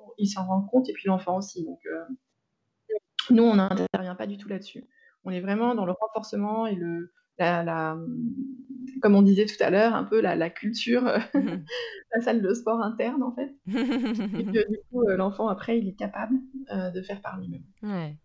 [0.48, 1.66] rend compte et puis l'enfant aussi.
[1.66, 1.80] Donc,
[3.30, 4.86] nous, on n'intervient pas du tout là-dessus.
[5.24, 7.98] On est vraiment dans le renforcement et le la la,
[9.02, 11.04] comme on disait tout à l'heure, un peu la la culture,
[12.14, 13.56] la salle de sport interne, en fait,
[14.36, 16.36] fait que du coup, heu, l'enfant après, il est capable,
[16.72, 17.64] heu, de faire par lui-même.
[17.84, 18.18] ouais.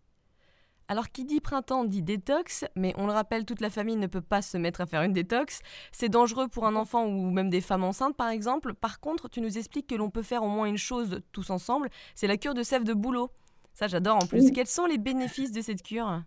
[0.89, 4.21] Alors, qui dit printemps dit détox, mais on le rappelle, toute la famille ne peut
[4.21, 5.59] pas se mettre à faire une détox.
[5.91, 8.73] C'est dangereux pour un enfant ou même des femmes enceintes, par exemple.
[8.73, 11.89] Par contre, tu nous expliques que l'on peut faire au moins une chose tous ensemble,
[12.15, 13.31] c'est la cure de sève de bouleau.
[13.73, 14.45] Ça, j'adore en plus.
[14.45, 14.53] Oui.
[14.53, 16.21] Quels sont les bénéfices de cette cure?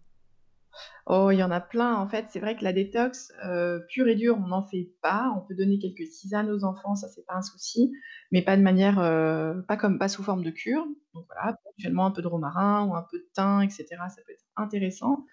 [1.07, 2.27] Oh, il y en a plein, en fait.
[2.31, 5.33] C'est vrai que la détox, heu, pure et dure, on n'en fait pas.
[5.37, 7.93] On peut donner quelques tisanes aux enfants, ça, c'est pas un souci,
[8.31, 10.87] mais pas de manière, heu, pas comme pas sous forme de cure.
[11.15, 14.23] Donc voilà, éventuellement un peu de romarin ou un peu de thym et cetera, ça
[14.27, 15.27] peut être intéressant.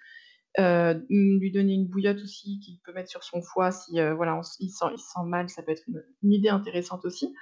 [0.59, 4.41] Heu, mmh, lui donner une bouillotte aussi qu'il peut mettre sur son foie si, voilà,
[4.59, 7.33] il sent sent mal, ça peut être une une idée intéressante aussi.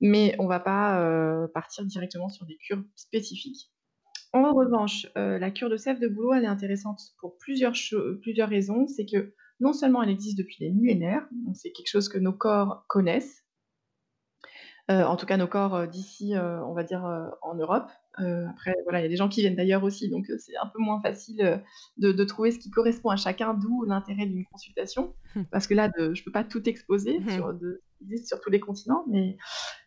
[0.00, 3.72] mais on va pas partir directement sur des cures spécifiques.
[4.32, 7.74] En revanche, la cure de sève de bouleau, elle est intéressante pour plusieurs,
[8.22, 8.86] plusieurs raisons.
[8.88, 12.32] C'est que non seulement elle existe depuis les millénaires, donc c'est quelque chose que nos
[12.32, 13.44] corps connaissent,
[14.90, 17.04] euh, en tout cas nos corps euh, d'ici, euh, on va dire,
[17.42, 17.88] en Europe.
[18.16, 20.80] après, voilà, il y a des gens qui viennent d'ailleurs aussi, donc c'est un peu
[20.80, 21.62] moins facile
[21.96, 25.14] de, trouver ce qui correspond à chacun, d'où l'intérêt d'une consultation.
[25.36, 25.46] Hum.
[25.50, 27.30] Parce que là, je ne peux pas tout exposer hum.
[27.30, 27.54] sur,
[28.24, 29.36] sur tous les continents, mais,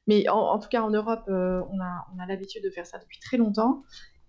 [0.08, 3.20] mais en, tout cas en Europe, on a, on a l'habitude de faire ça depuis
[3.20, 3.84] très longtemps.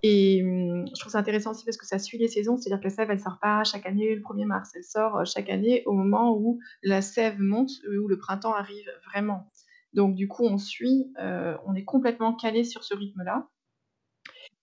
[0.09, 2.85] Et hum, je trouve ça intéressant aussi parce que ça suit les saisons, c'est-à-dire que
[2.85, 5.95] la sève, elle sort pas chaque année le 1er mars, elle sort chaque année au
[5.95, 9.51] moment où la sève monte, où le printemps arrive vraiment.
[9.95, 13.49] Donc du coup, on suit, euh, on est complètement calé sur ce rythme-là.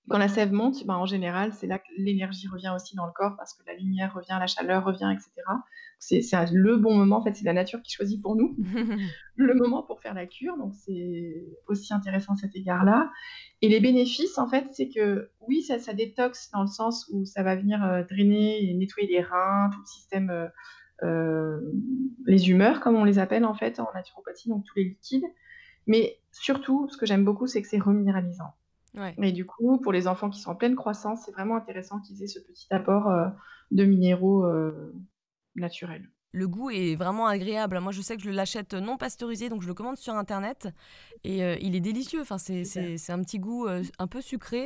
[0.10, 3.14] Quand la sève monte, ben, en général, c'est là que l'énergie revient aussi dans le
[3.14, 5.32] corps parce que la lumière revient, la chaleur revient, etc.
[5.98, 6.20] C'est
[6.52, 8.58] le bon moment, en fait, c'est la nature qui choisit pour nous
[9.38, 10.58] le moment pour faire la cure.
[10.58, 13.12] Donc c'est aussi intéressant cet égard-là.
[13.62, 17.24] Et les bénéfices, en fait, c'est que oui, ça, ça, détoxe dans le sens où
[17.24, 20.30] ça va venir euh, drainer et nettoyer les reins, tout le système.
[20.30, 20.48] Euh,
[21.02, 21.60] euh,
[22.26, 25.26] les humeurs, comme on les appelle en fait en naturopathie, donc tous les liquides.
[25.88, 28.54] Mais surtout, ce que j'aime beaucoup, c'est que c'est reminéralisant.
[29.22, 32.22] Et du coup, pour les enfants qui sont en pleine croissance, c'est vraiment intéressant qu'ils
[32.24, 33.28] aient ce petit apport euh,
[33.72, 34.94] de minéraux euh,
[35.56, 36.10] naturels.
[36.32, 37.80] Le goût est vraiment agréable.
[37.80, 40.68] Moi, je sais que je l'achète non pasteurisé, donc je le commande sur Internet.
[41.24, 42.22] Et il est délicieux.
[42.22, 44.66] Enfin, c'est un petit goût un peu sucré.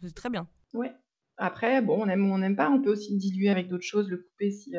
[0.00, 0.46] c'est très bien.
[0.74, 0.92] Ouais.
[1.38, 2.70] Après, bon, on aime ou on n'aime pas.
[2.70, 4.76] On peut aussi le diluer avec d'autres choses, le couper si,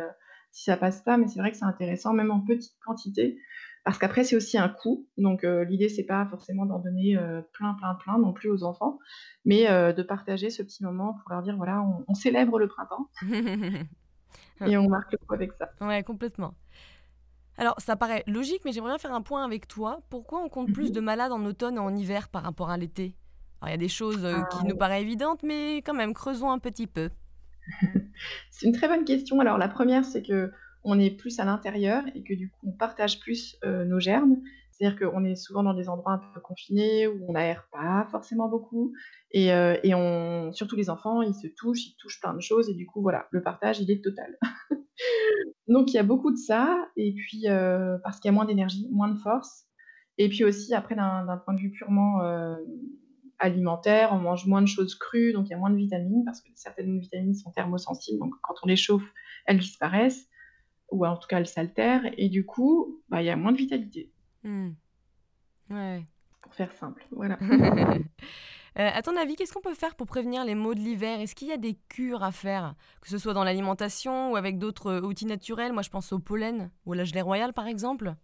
[0.53, 3.37] si ça passe pas, mais c'est vrai que c'est intéressant, même en petite quantité,
[3.83, 5.07] parce qu'après c'est aussi un coût.
[5.17, 8.63] Donc euh, l'idée c'est pas forcément d'en donner euh, plein, plein, plein non plus aux
[8.63, 8.99] enfants,
[9.45, 13.09] mais euh, de partager ce petit moment pour leur dire voilà, on, célèbre le printemps
[14.65, 15.69] et on marque le coup avec ça.
[15.81, 16.53] Ouais, complètement.
[17.57, 20.01] Alors, ça paraît logique, mais j'aimerais bien faire un point avec toi.
[20.09, 20.95] Pourquoi on compte plus mhm.
[20.95, 23.15] de malades en automne et en hiver par rapport à l'été?
[23.61, 26.49] Alors, il y a des choses qui ah nous paraissent évidentes, mais quand même, creusons
[26.49, 27.11] un petit peu.
[28.49, 29.39] C'est une très bonne question.
[29.39, 30.51] Alors la première, c'est que
[30.83, 34.37] on est plus à l'intérieur et que du coup on partage plus euh, nos germes.
[34.71, 38.49] C'est-à-dire qu'on est souvent dans des endroits un peu confinés où on n'aère pas forcément
[38.49, 38.91] beaucoup
[39.31, 42.69] et, euh, et, on, surtout les enfants, ils se touchent, ils touchent plein de choses
[42.69, 44.37] et du coup voilà, le partage il est total.
[45.67, 48.45] Donc il y a beaucoup de ça et puis euh, parce qu'il y a moins
[48.45, 49.65] d'énergie, moins de force
[50.17, 52.19] et puis aussi après d'un point de vue purement
[53.39, 56.41] alimentaire, on mange moins de choses crues, donc il y a moins de vitamines, parce
[56.41, 59.03] que certaines vitamines sont thermosensibles, donc quand on les chauffe,
[59.45, 60.27] elles disparaissent,
[60.93, 63.57] ou en tout cas elles s'altèrent, et du coup, bah, il y a moins de
[63.57, 64.11] vitalité.
[64.43, 64.71] Hmm.
[65.69, 66.05] Ouais.
[66.41, 67.37] Pour faire simple, voilà.
[68.79, 71.19] Euh, à ton avis, qu'est-ce qu'on peut faire pour prévenir les maux de l'hiver?
[71.19, 74.57] Est-ce qu'il y a des cures à faire, que ce soit dans l'alimentation ou avec
[74.57, 75.73] d'autres outils naturels?
[75.73, 78.15] Moi, je pense au pollen ou à la gelée royale, par exemple.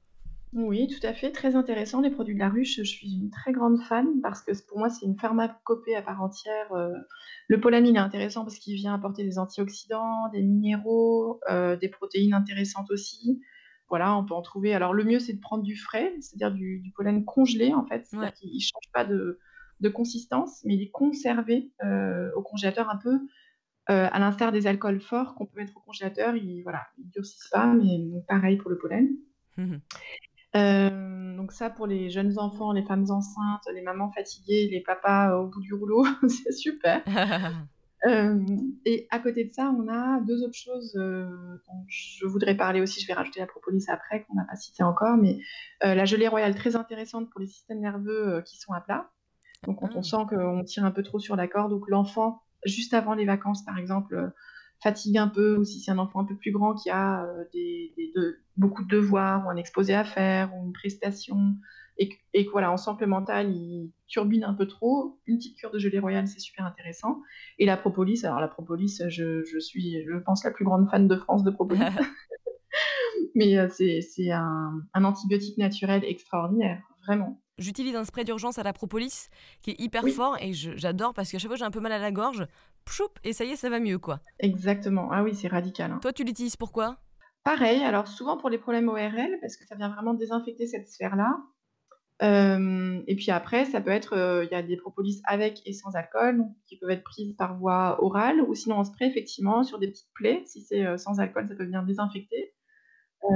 [0.53, 2.01] Oui, tout à fait, très intéressant.
[2.01, 4.89] Les produits de la ruche, je suis une très grande fan parce que pour moi,
[4.89, 6.71] c'est une pharmacopée à part entière.
[6.73, 6.91] Euh.
[7.47, 11.87] le pollen, il est intéressant parce qu'il vient apporter des antioxydants, des minéraux, euh, des
[11.87, 13.41] protéines intéressantes aussi.
[13.89, 14.73] Voilà, on peut en trouver.
[14.73, 18.05] Alors, le mieux, c'est de prendre du frais, c'est-à-dire du, pollen congelé, en fait.
[18.07, 19.39] C'est-à-dire qu'il ne change pas de,
[19.93, 23.19] consistance, mais il est conservé euh, au congélateur un peu
[23.87, 26.35] à l'instar des alcools forts qu'on peut mettre au congélateur.
[26.35, 29.09] Ils, voilà, ils durcissent pas, mais pareil pour le pollen.
[29.57, 29.77] Mmh
[30.55, 35.37] euh, donc ça, pour les jeunes enfants, les femmes enceintes, les mamans fatiguées, les papas
[35.37, 37.03] au bout du rouleau, c'est super.
[38.07, 38.45] Euh,
[38.85, 41.27] et à côté de ça, on a deux autres choses euh,
[41.67, 43.01] dont je voudrais parler aussi.
[43.01, 45.37] Je vais rajouter la propolis après, qu'on n'a pas cité encore, mais
[45.81, 49.09] la gelée royale très intéressante pour les systèmes nerveux qui sont à plat.
[49.67, 50.03] Donc quand on ah.
[50.03, 53.25] sent qu'on tire un peu trop sur la corde ou que l'enfant, juste avant les
[53.25, 54.31] vacances par exemple,
[54.81, 57.43] fatigue un peu, ou si c'est un enfant un peu plus grand qui a euh,
[57.53, 57.93] des,
[58.57, 61.55] beaucoup de devoirs, ou un exposé à faire, ou une prestation,
[61.99, 65.57] et, et voilà, on sent que le mental il turbine un peu trop, une petite
[65.57, 67.21] cure de gelée royale, c'est super intéressant.
[67.59, 71.07] Et la propolis, alors la propolis, je, je, suis, je pense, la plus grande fan
[71.07, 71.81] de France de propolis.
[73.35, 77.39] Mais euh, c'est un, un antibiotique naturel extraordinaire, vraiment.
[77.57, 79.27] J'utilise un spray d'urgence à la propolis
[79.61, 81.99] qui est hyper fort et j'adore parce qu'à chaque fois j'ai un peu mal à
[81.99, 82.47] la gorge,
[83.23, 84.19] et ça y est, ça va mieux quoi.
[84.39, 85.09] Exactement.
[85.11, 85.91] Ah oui, c'est radical.
[85.91, 85.99] Hein.
[86.01, 86.97] Toi, tu l'utilises pourquoi
[87.43, 91.37] Pareil, alors souvent pour les problèmes ORL parce que ça vient vraiment désinfecter cette sphère-là.
[92.21, 95.71] Euh, et puis après, ça peut être, euh, il y a des propolis avec et
[95.71, 99.79] sans alcool qui peuvent être prises par voie orale ou sinon en spray effectivement sur
[99.79, 100.43] des petites plaies.
[100.45, 102.53] Si c'est euh, sans alcool, ça peut venir désinfecter.
[103.21, 103.29] c'est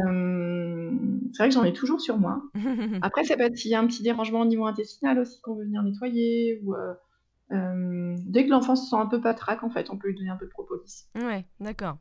[1.39, 2.43] vrai que j'en ai toujours sur moi.
[3.01, 5.55] Après, ça peut être s'il y a un petit dérangement au niveau intestinal aussi qu'on
[5.55, 6.75] veut venir nettoyer ou
[7.53, 10.29] euh, dès que l'enfant se sent un peu patraque, en fait, on peut lui donner
[10.29, 11.07] un peu de propolis.
[11.15, 11.97] Ouais, d'accord.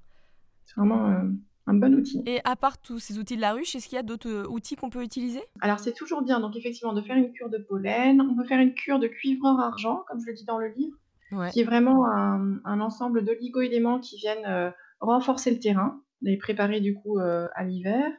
[0.65, 1.23] C'est vraiment euh,
[1.67, 2.23] un bon outil.
[2.27, 4.49] Et à part tous ces outils de la ruche, est-ce qu'il y a d'autres euh,
[4.49, 5.43] outils qu'on peut utiliser?
[5.61, 8.21] Alors c'est toujours bien, donc effectivement, de faire une cure de pollen.
[8.21, 10.97] On peut faire une cure de cuivreur argent, comme je le dis dans le livre,
[11.53, 16.95] qui est vraiment un, ensemble d'oligo-éléments qui viennent euh, renforcer le terrain, les préparer du
[16.95, 18.11] coup à l'hiver.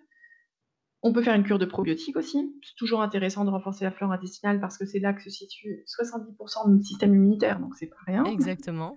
[1.06, 2.56] On peut faire une cure de probiotiques aussi.
[2.64, 5.84] C'est toujours intéressant de renforcer la flore intestinale parce que c'est là que se situe
[5.86, 8.24] 70% de notre système immunitaire, donc c'est pas rien.
[8.24, 8.96] Exactement.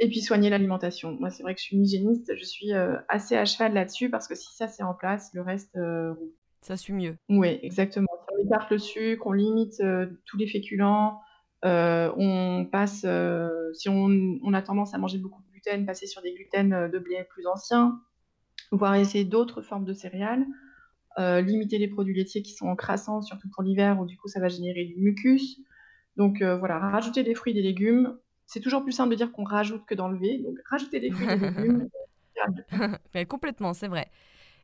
[0.00, 1.16] et puis soigner l'alimentation.
[1.20, 4.08] Moi, c'est vrai que je suis une hygiéniste, je suis euh, assez à cheval là-dessus
[4.08, 6.14] parce que si ça c'est en place, le reste euh,
[6.62, 7.16] Ça suit mieux.
[7.28, 8.08] Oui, exactement.
[8.26, 11.20] Si on écarte le sucre, on limite euh, tous les féculents,
[11.62, 13.04] on passe,
[13.74, 17.22] si on, a tendance à manger beaucoup de gluten, passer sur des gluten de blé
[17.28, 18.00] plus anciens,
[18.72, 20.46] voire essayer d'autres formes de céréales.
[21.18, 24.48] Limiter les produits laitiers qui sont encrassants, surtout pour l'hiver, où du coup ça va
[24.48, 25.58] générer du mucus.
[26.16, 28.16] Donc voilà, rajouter des fruits et des légumes,
[28.50, 30.38] c'est toujours plus simple de dire qu'on rajoute que d'enlever.
[30.38, 31.88] Donc, rajouter des fruits et des légumes.
[33.14, 34.10] mais complètement, c'est vrai.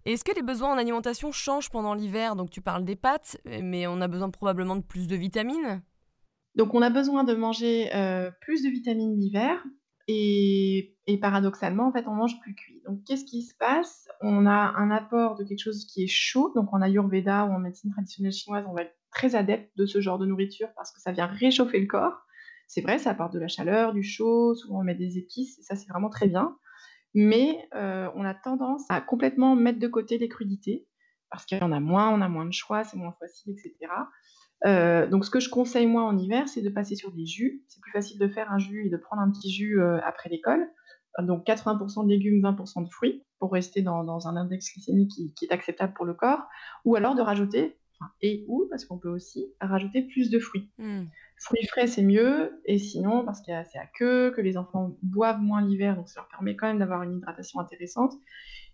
[0.04, 2.34] Est-ce que les besoins en alimentation changent pendant l'hiver?
[2.34, 5.82] Donc, tu parles des pâtes, mais on a besoin probablement de plus de vitamines?
[6.56, 9.64] Donc, on a besoin de manger euh, plus de vitamines l'hiver.
[10.08, 12.80] Et, paradoxalement, en fait, on mange plus cuit.
[12.86, 14.08] Donc, qu'est-ce qui se passe?
[14.20, 16.52] On a un apport de quelque chose qui est chaud.
[16.54, 20.00] Donc, en Ayurveda ou en médecine traditionnelle chinoise, on va être très adepte de ce
[20.00, 22.26] genre de nourriture parce que ça vient réchauffer le corps.
[22.68, 25.62] C'est vrai, ça apporte de la chaleur, du chaud, souvent on met des épices, et
[25.62, 26.56] ça c'est vraiment très bien.
[27.14, 30.86] Mais euh, on a tendance à complètement mettre de côté les crudités,
[31.30, 33.92] parce qu'il y en a moins, on a moins de choix, c'est moins facile, etc.
[34.66, 37.62] Euh, donc ce que je conseille moi en hiver, c'est de passer sur des jus.
[37.68, 40.28] C'est plus facile de faire un jus et de prendre un petit jus euh, après
[40.28, 40.66] l'école.
[41.22, 45.52] Donc 80% de légumes, 20% de fruits, pour rester dans, un index glycémique qui, est
[45.52, 46.42] acceptable pour le corps.
[46.84, 47.78] Ou alors de rajouter,
[48.20, 50.70] et ou, parce qu'on peut aussi rajouter plus de fruits.
[50.76, 51.04] Mmh.
[51.38, 52.60] Fruits frais, c'est mieux.
[52.64, 55.94] Et sinon, parce qu'il y a assez à queue, que les enfants boivent moins l'hiver,
[55.94, 58.14] donc ça leur permet quand même d'avoir une hydratation intéressante.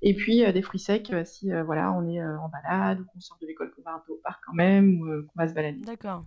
[0.01, 3.05] Et puis euh, des fruits secs, euh, si euh, voilà, on est en balade ou
[3.05, 5.49] qu'on sort de l'école, qu'on va un peu au parc quand même, ou qu'on va
[5.49, 5.81] se balader.
[5.81, 6.25] D'accord.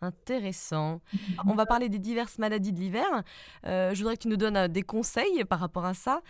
[0.00, 1.00] Intéressant.
[1.44, 3.24] On va parler des diverses maladies de l'hiver.
[3.64, 6.22] je voudrais que tu nous donnes des conseils par rapport à ça.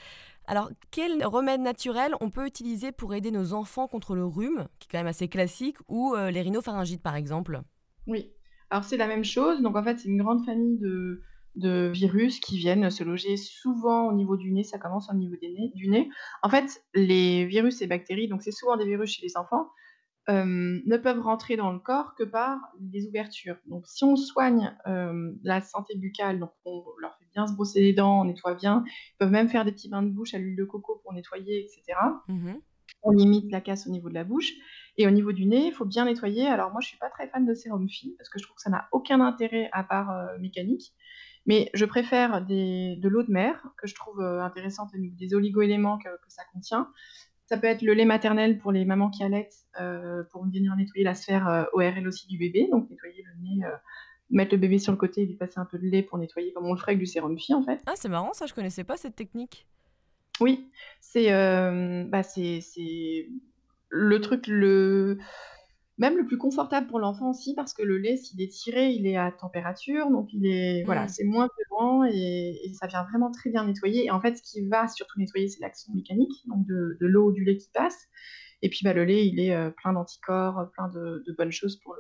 [0.47, 4.89] Alors, quel remède naturel on peut utiliser pour aider nos enfants contre le rhume, qui
[4.89, 7.61] est quand même assez classique, ou les rhinopharyngites par exemple?
[8.07, 8.33] Oui,
[8.71, 9.63] alors c'est la même chose.
[9.63, 11.21] Donc en fait, c'est une grande famille de,
[11.93, 14.65] virus qui viennent se loger souvent au niveau du nez.
[14.65, 15.35] Ça commence au niveau
[15.75, 16.09] du nez.
[16.43, 19.69] En fait, les virus et bactéries, donc c'est souvent des virus chez les enfants,
[20.29, 23.57] euh, ne peuvent rentrer dans le corps que par des ouvertures.
[23.67, 27.81] Donc si on soigne euh, la santé buccale, donc on leur fait bien se brosser
[27.81, 30.39] les dents, on nettoie bien, ils peuvent même faire des petits bains de bouche à
[30.39, 31.99] l'huile de coco pour nettoyer, etc
[33.03, 34.53] on limite la casse au niveau de la bouche.
[34.99, 36.47] Et au niveau du nez, il faut bien nettoyer.
[36.47, 38.63] Alors moi, je suis pas très fan de sérum fille parce que je trouve que
[38.63, 40.93] ça n'a aucun intérêt à part euh, mécanique.
[41.47, 45.35] Mais je préfère de l'eau de mer que je trouve euh, intéressante au niveau des
[45.35, 46.91] oligo-éléments que, ça contient.
[47.47, 51.05] Ça peut être le lait maternel pour les mamans qui allaitent euh, pour venir nettoyer
[51.05, 52.69] la sphère ORL aussi du bébé.
[52.71, 53.67] Donc nettoyer le nez,
[54.31, 56.53] mettre le bébé sur le côté et lui passer un peu de lait pour nettoyer
[56.53, 57.81] comme on le ferait avec du sérum fille en fait.
[57.87, 59.67] Ah, c'est marrant ça, je connaissais pas cette technique.
[60.41, 62.23] Oui, c'est euh, bah,
[63.89, 65.19] le truc le
[65.99, 69.07] même le plus confortable pour l'enfant aussi parce que le lait, s'il est tiré, il
[69.07, 71.09] est à température, donc il est voilà, mmh.
[71.09, 74.43] c'est moins violent et et ça vient vraiment très bien nettoyer et en fait, ce
[74.43, 78.09] qui va surtout nettoyer, c'est l'action mécanique, donc de l'eau ou du lait qui passe
[78.61, 81.97] et puis, bah, le lait, il est, euh, plein d'anticorps, plein de bonnes choses pour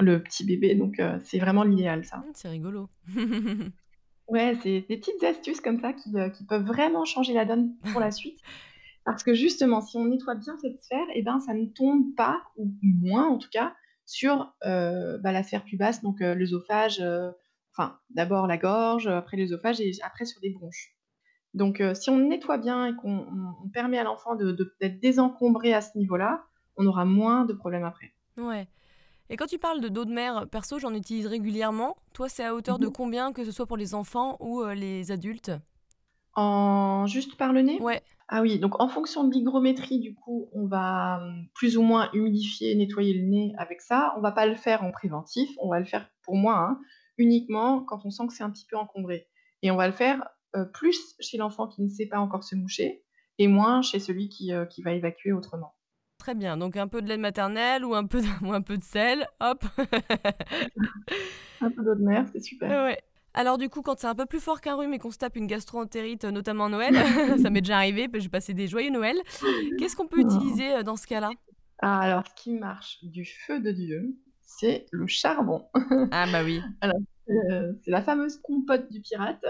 [0.00, 2.18] le petit bébé, donc euh, c'est vraiment l'idéal ça.
[2.18, 2.88] Mmh, c'est rigolo.
[4.28, 7.98] Ouais, c'est des petites astuces comme ça euh, qui, peuvent vraiment changer la donne pour
[7.98, 8.38] la suite.
[9.12, 12.42] Parce que justement, si on nettoie bien cette sphère, eh ben, ça ne tombe pas,
[12.56, 13.74] ou moins en tout cas,
[14.06, 17.02] sur euh, bah, la sphère plus basse, donc euh, l'œsophage,
[17.72, 20.94] enfin d'abord la gorge, après l'œsophage et après sur les bronches.
[21.54, 23.26] Donc si on nettoie bien et qu'on
[23.72, 26.44] permet à l'enfant d'être désencombré à ce niveau-là,
[26.76, 28.12] on aura moins de problèmes après.
[28.36, 28.68] Ouais.
[29.30, 31.96] Et quand tu parles de dos de mer, perso, j'en utilise régulièrement.
[32.14, 32.92] Toi, c'est à hauteur de mhm.
[32.92, 35.52] combien, que ce soit pour les enfants ou euh, les adultes?
[36.34, 37.80] En juste par le nez?
[37.80, 38.02] Ouais.
[38.30, 42.10] Ah oui, donc en fonction de l'hygrométrie, du coup, on va hum, plus ou moins
[42.12, 44.14] humidifier, nettoyer le nez avec ça.
[44.18, 46.78] On va pas le faire en préventif, on va le faire pour moi hein,
[47.16, 49.28] uniquement quand on sent que c'est un petit peu encombré.
[49.62, 52.54] Et on va le faire euh, plus chez l'enfant qui ne sait pas encore se
[52.54, 53.02] moucher
[53.38, 55.74] et moins chez celui qui, euh, qui va évacuer autrement.
[56.18, 56.58] Très bien.
[56.58, 59.64] Donc un peu de lait maternelle ou un peu de, un peu de sel, hop.
[61.62, 62.84] un peu d'eau de mer, c'est super.
[62.84, 63.00] Ouais.
[63.34, 65.36] Alors du coup, quand c'est un peu plus fort qu'un rhume et qu'on se tape
[65.36, 66.94] une gastro-entérite, euh, notamment à Noël,
[67.42, 69.16] ça m'est déjà arrivé, j'ai passé des joyeux Noël.
[69.78, 71.30] Qu'est-ce qu'on peut utiliser euh, dans ce cas-là?
[71.80, 75.66] Ah, Alors, ce qui marche du feu de Dieu, c'est le charbon.
[76.10, 76.60] Ah bah oui.
[76.80, 79.44] Alors, euh, c'est la fameuse compote du pirate.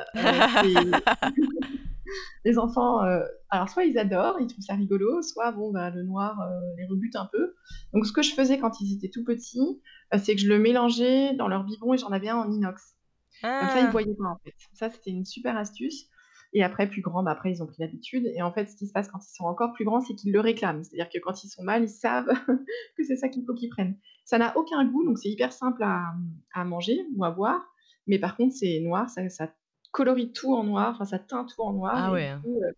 [2.44, 6.02] Les enfants, euh, alors soit ils adorent, ils trouvent ça rigolo, soit bon, bah, le
[6.02, 7.54] noir euh, les rebute un peu.
[7.92, 9.80] Donc ce que je faisais quand ils étaient tout petits,
[10.14, 12.96] euh, c'est que je le mélangeais dans leur biberon et j'en avais un en inox.
[13.42, 13.90] Comme ça, ils Ah!
[13.90, 14.54] voyaient pas en fait.
[14.74, 16.06] Ça, c'était une super astuce.
[16.54, 18.24] Et après, plus grand, bah, après, ils ont pris l'habitude.
[18.34, 20.32] Et en fait, ce qui se passe quand ils sont encore plus grands, c'est qu'ils
[20.32, 20.82] le réclament.
[20.82, 22.26] C'est-à-dire que quand ils sont mal, ils savent
[22.96, 23.96] que c'est ça qu'il faut qu'ils prennent.
[24.24, 26.14] Ça n'a aucun goût, donc c'est hyper simple à,
[26.54, 27.66] à manger ou à boire.
[28.06, 29.52] Mais par contre, c'est noir, ça, ça
[29.92, 31.92] colorie tout en noir, enfin, ça teint tout en noir.
[31.94, 32.72] Ah ouais, euh,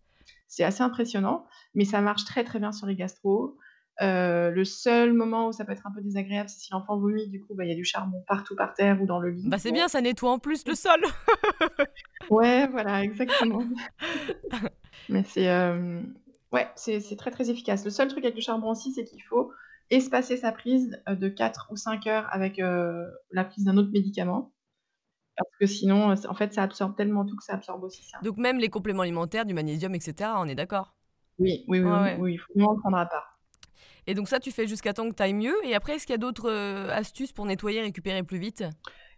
[0.47, 1.45] c'est assez impressionnant.
[1.73, 3.57] Mais ça marche très, très bien sur les gastro.
[4.01, 7.27] Euh, le seul moment où ça peut être un peu désagréable, c'est si l'enfant vomit,
[7.27, 9.47] du coup, bah, il y a du charbon partout par terre ou dans le lit.
[9.47, 11.01] Bah, c'est bien, ça nettoie en plus le sol.
[12.29, 13.63] Ouais, voilà, exactement.
[15.09, 16.01] Mais c'est euh,
[16.51, 17.83] ouais, c'est très très efficace.
[17.83, 19.51] Le seul truc avec le charbon aussi, c'est qu'il faut
[19.89, 23.91] espacer sa prise euh, de 4 ou 5 heures avec euh, la prise d'un autre
[23.91, 24.53] médicament.
[25.35, 28.19] Parce que sinon, en fait, ça absorbe tellement tout que ça absorbe aussi ça.
[28.21, 30.93] Donc même les compléments alimentaires, du magnésium, etc., on est d'accord?
[31.39, 32.17] Oui, oui, oui, oui, ouais.
[32.19, 33.30] oui, il faut vraiment prendre à part.
[34.07, 36.13] Et donc ça, tu fais jusqu'à temps que tu ailles mieux et après, est-ce qu'il
[36.13, 38.63] y a d'autres, heu, astuces pour nettoyer, récupérer plus vite?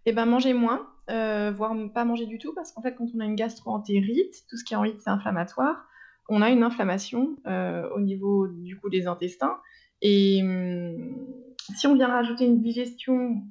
[0.05, 3.19] Et ben manger moins, euh, voire pas manger du tout, parce qu'en fait, quand on
[3.21, 5.85] a une gastro-entérite, tout ce qui est en c'est inflammatoire,
[6.29, 9.57] on a une inflammation euh, au niveau du coup des intestins.
[10.01, 11.15] Et hum,
[11.75, 13.41] si on vient rajouter une digestion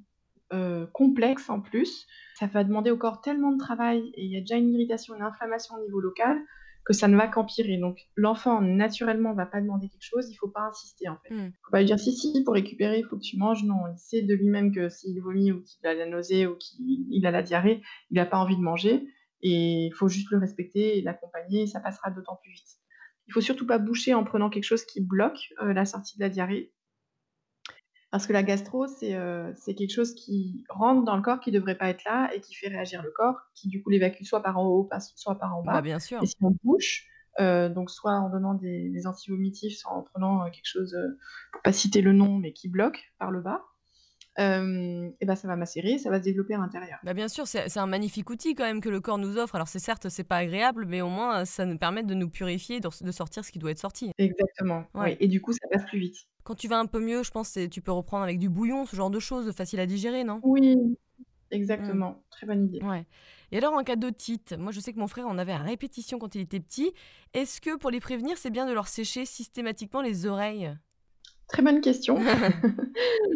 [0.52, 2.06] euh, complexe en plus,
[2.38, 5.14] ça va demander au corps tellement de travail et il y a déjà une irritation,
[5.14, 6.38] une inflammation au niveau local
[6.84, 7.78] que ça ne va qu'empirer.
[7.78, 11.34] Donc l'enfant naturellement va pas demander quelque chose, il faut pas insister en fait.
[11.34, 11.52] Mmh.
[11.64, 13.64] Faut pas lui dire si si pour récupérer il faut que tu manges.
[13.64, 17.06] Non, il sait de lui-même que s'il vomit ou qu'il a la nausée ou qu'il
[17.10, 19.06] il a la diarrhée, il n'a pas envie de manger
[19.42, 22.78] et il faut juste le respecter et l'accompagner et ça passera d'autant plus vite.
[23.28, 26.22] Il faut surtout pas boucher en prenant quelque chose qui bloque euh, la sortie de
[26.22, 26.72] la diarrhée
[28.12, 31.50] parce que la gastro, c'est euh, c'est quelque chose qui rentre dans le corps, qui
[31.50, 34.22] ne devrait pas être là et qui fait réagir le corps, qui du coup l'évacue
[34.24, 35.80] soit par en haut, soit par en Bah, bas.
[35.82, 36.20] bien Et sûr.
[36.26, 37.06] si on bouche,
[37.40, 40.96] euh, donc soit en donnant des, des antivomitifs, soit en prenant euh, quelque chose,
[41.52, 43.64] pour pas citer le nom, mais qui bloque par le bas,
[44.38, 46.98] euh, et ben ça va macérer, ça va se développer à l'intérieur.
[47.02, 49.54] Bah, bien sûr, c'est c'est un magnifique outil quand même que le corps nous offre.
[49.56, 52.80] Alors c'est certes, c'est pas agréable, mais au moins, ça nous permet de nous purifier,
[52.80, 54.10] de de sortir ce qui doit être sorti.
[54.18, 54.84] Exactement.
[54.94, 55.10] Ouais.
[55.12, 55.16] Oui.
[55.20, 56.16] Et du coup, ça passe plus vite.
[56.44, 58.86] Quand tu vas un peu mieux, je pense c'est tu peux reprendre avec du bouillon,
[58.86, 60.40] ce genre de choses, facile à digérer, non?
[60.42, 60.94] Oui, Mmh.
[61.50, 62.22] exactement.
[62.30, 62.82] Très bonne idée.
[62.82, 63.06] Ouais.
[63.52, 66.18] Et alors en cas d'otite, moi je sais que mon frère en avait à répétition
[66.18, 66.92] quand il était petit.
[67.34, 70.74] Est-ce que pour les prévenir, c'est bien de leur sécher systématiquement les oreilles?
[71.48, 72.16] Très bonne question.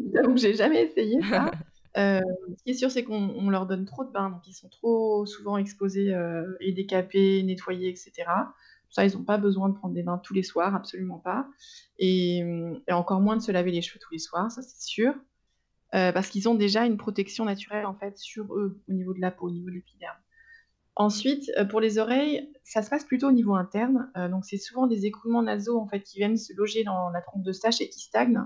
[0.15, 1.51] Que j'ai jamais essayé ça.
[1.99, 2.21] Euh,
[2.59, 4.69] ce qui est sûr, c'est qu'on on leur donne trop de bains, donc ils sont
[4.69, 8.13] trop souvent exposés euh, et décapés, nettoyés, etc.
[9.05, 11.49] Ils n'ont pas besoin de prendre des bains tous les soirs, absolument pas.
[11.99, 12.39] Et,
[12.89, 15.15] et encore moins de se laver les cheveux tous les soirs, ça c'est sûr.
[15.95, 19.21] Euh, parce qu'ils ont déjà une protection naturelle en fait sur eux, au niveau de
[19.21, 20.17] la peau, au niveau de l'épiderme.
[20.97, 24.11] Ensuite, euh, pour les oreilles, ça se passe plutôt au niveau interne.
[24.17, 27.21] Euh, donc, c'est souvent des écoulements nasaux en fait qui viennent se loger dans la
[27.21, 28.43] trompe de Stache et qui stagnent.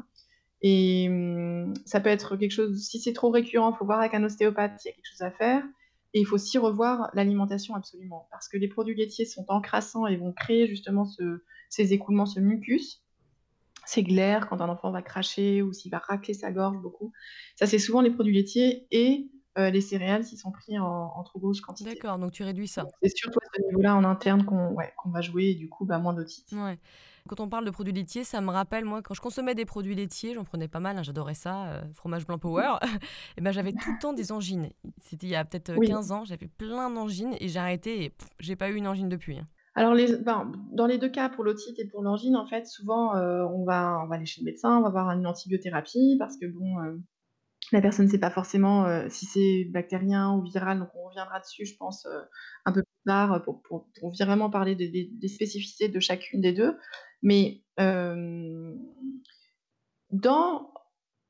[0.62, 4.14] Et hum, ça peut être quelque chose, si c'est trop récurrent, il faut voir avec
[4.14, 5.62] un ostéopathe s'il y a quelque chose à faire.
[6.14, 10.16] Et il faut aussi revoir l'alimentation absolument, parce que les produits laitiers sont encrassants et
[10.16, 13.02] vont créer justement ce- ces écoulements, ce mucus,
[13.86, 17.12] ces glaires quand un enfant va cracher ou s'il va racler sa gorge beaucoup.
[17.56, 21.22] Ça, c'est souvent les produits laitiers et euh, les céréales s'ils sont pris en, en
[21.24, 21.94] trop grosse quantité.
[21.94, 22.86] D'accord, donc tu réduis ça.
[23.02, 25.98] C'est surtout à ce niveau-là en interne qu'on ouais, va jouer et du coup, bah,
[25.98, 26.52] moins d'otite.
[26.52, 26.78] Ouais.
[27.28, 29.94] Quand on parle de produits laitiers, ça me rappelle, moi, quand je consommais des produits
[29.94, 32.76] laitiers, j'en prenais pas mal, hein, j'adorais ça, euh, fromage blanc power,
[33.36, 34.70] et ben j'avais tout le temps des angines.
[35.02, 35.88] C'était il y a peut-être euh, Oui.
[35.88, 39.38] 15 ans, j'avais plein d'angines et j'ai arrêté et j'ai pas eu une angine depuis.
[39.38, 39.46] hein.
[39.76, 43.14] Alors, les, ben, dans les deux cas, pour l'otite et pour l'angine, en fait, souvent,
[43.14, 46.36] euh, on, va, on va aller chez le médecin, on va avoir une antibiothérapie parce
[46.36, 46.96] que, bon, euh,
[47.72, 51.40] la personne ne sait pas forcément euh, si c'est bactérien ou viral, donc on reviendra
[51.40, 52.20] dessus, je pense, euh,
[52.64, 56.76] un peu plus tard euh, pour, vraiment parler des, spécificités de chacune des deux.
[57.22, 57.62] Mais
[60.10, 60.72] dans,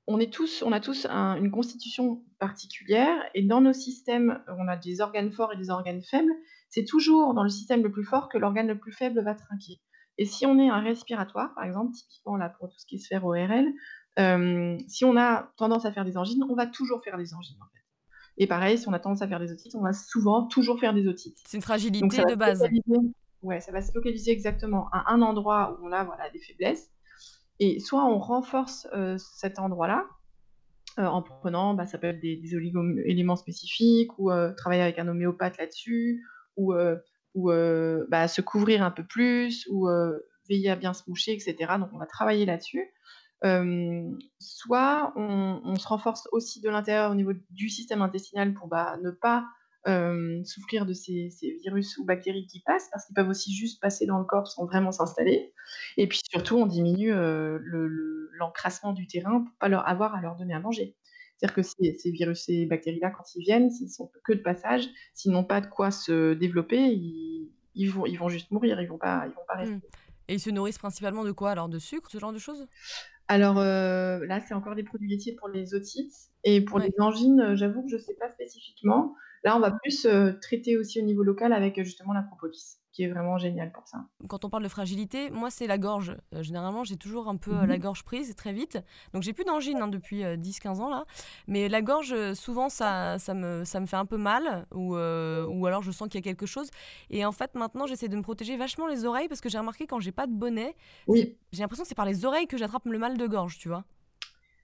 [0.07, 4.69] on, est tous, on a tous un- une constitution particulière et dans nos systèmes, on
[4.69, 6.33] a des organes forts et des organes faibles.
[6.71, 9.81] C'est toujours dans le système le plus fort que l'organe le plus faible va trinquer.
[10.19, 12.99] Et si on est un respiratoire, par exemple, typiquement là pour tout ce qui est
[12.99, 13.73] sphère ORL,
[14.19, 17.59] euh, si on a tendance à faire des angines, on va toujours faire des angines
[17.61, 17.85] en fait.
[18.39, 20.95] Et pareil, si on a tendance à faire des otites, on va souvent toujours faire
[20.95, 21.39] des otites.
[21.45, 22.65] C'est une fragilité de se base.
[23.43, 26.91] ouais, ça va se localiser exactement à un endroit où on a voilà, des faiblesses.
[27.59, 30.07] Et soit on renforce euh, cet endroit-là
[30.99, 35.07] euh, en prenant, bah, ça peut être des, des oligo-éléments spécifiques ou travailler avec un
[35.09, 36.25] homéopathe là-dessus
[36.57, 36.75] ou,
[37.35, 37.51] ou
[38.09, 39.87] bah, se couvrir un peu plus ou
[40.49, 41.75] veiller à bien se moucher, etc.
[41.79, 42.91] Donc on va travailler là-dessus.
[43.45, 48.69] Euh, soit on, on se renforce aussi de l'intérieur au niveau du système intestinal pour
[48.69, 49.47] bah, ne pas
[50.45, 54.07] souffrir de ces ces virus ou bactéries qui passent, parce qu'ils peuvent aussi juste passer
[54.07, 55.53] dans le corps sans vraiment s'installer
[55.97, 60.15] et puis surtout on diminue, heu, le le l'encrassement du terrain pour pas leur avoir
[60.15, 60.97] à leur donner à manger.
[61.37, 64.87] C'est-à-dire que ces ces virus, ces bactéries-là, quand ils viennent, s'ils sont que de passage,
[65.15, 68.89] s'ils n'ont pas de quoi se développer, ils ils vont ils vont juste mourir, ils
[68.89, 69.91] vont pas ils vont pas Mmh rester.
[70.29, 71.69] et ils se nourrissent principalement de quoi alors?
[71.69, 72.67] De sucre, ce genre de choses?
[73.31, 76.13] Alors, heu, là, c'est encore des produits laitiers pour les otites
[76.43, 79.15] et pour les angines, heu, j'avoue que je sais pas spécifiquement.
[79.45, 83.05] Là, on va plus, heu, traiter aussi au niveau local avec, justement la propolis, qui
[83.05, 84.09] est vraiment génial pour ça.
[84.29, 86.15] Quand on parle de fragilité, moi, c'est la gorge.
[86.35, 87.81] Heu, généralement, j'ai toujours un peu, heu, Mmh la mh.
[87.81, 88.79] gorge prise très vite.
[89.15, 91.07] Donc j'ai plus d'angine, hein, depuis, heu, 10-15 ans là.
[91.49, 95.67] Mais la gorge, souvent ça ça me ça me fait un peu mal ou, ou
[95.67, 96.69] alors je sens qu'il y a quelque chose
[97.09, 99.87] et en fait, maintenant, j'essaie de me protéger vachement les oreilles parce que j'ai remarqué
[99.87, 100.77] quand j'ai pas de bonnet,
[101.07, 101.39] Oui.
[101.53, 103.85] j'ai l'impression que c'est par les oreilles que j'attrape le mal de gorge, tu vois?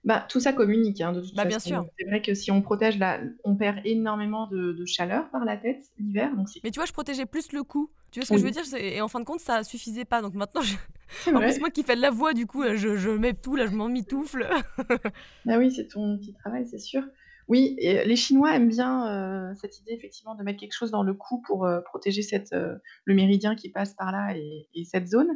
[0.03, 1.87] Bah, tout ça communique, hein, de toute Bah, bien sûr.
[1.99, 5.57] C'est vrai que si on protège la on perd énormément de de chaleur par la
[5.57, 7.91] tête l'hiver, donc Mais tu vois, je protégeais plus le cou.
[8.17, 8.63] Tu vois ce que je veux dire?
[8.79, 10.23] Et en fin de compte, ça suffisait pas.
[10.23, 10.73] Donc maintenant, je
[11.19, 13.55] C'est en plus, moi qui fais de la voix, du coup, je je mets tout
[13.55, 14.47] là, je m'emmitoufle.
[15.45, 17.03] Bah oui, c'est ton petit travail, c'est sûr.
[17.47, 21.03] Oui et les Chinois aiment bien, heu, cette idée effectivement de mettre quelque chose dans
[21.03, 24.83] le cou pour, heu, protéger cette, heu, le méridien qui passe par là et et
[24.83, 25.29] cette zone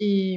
[0.00, 0.36] et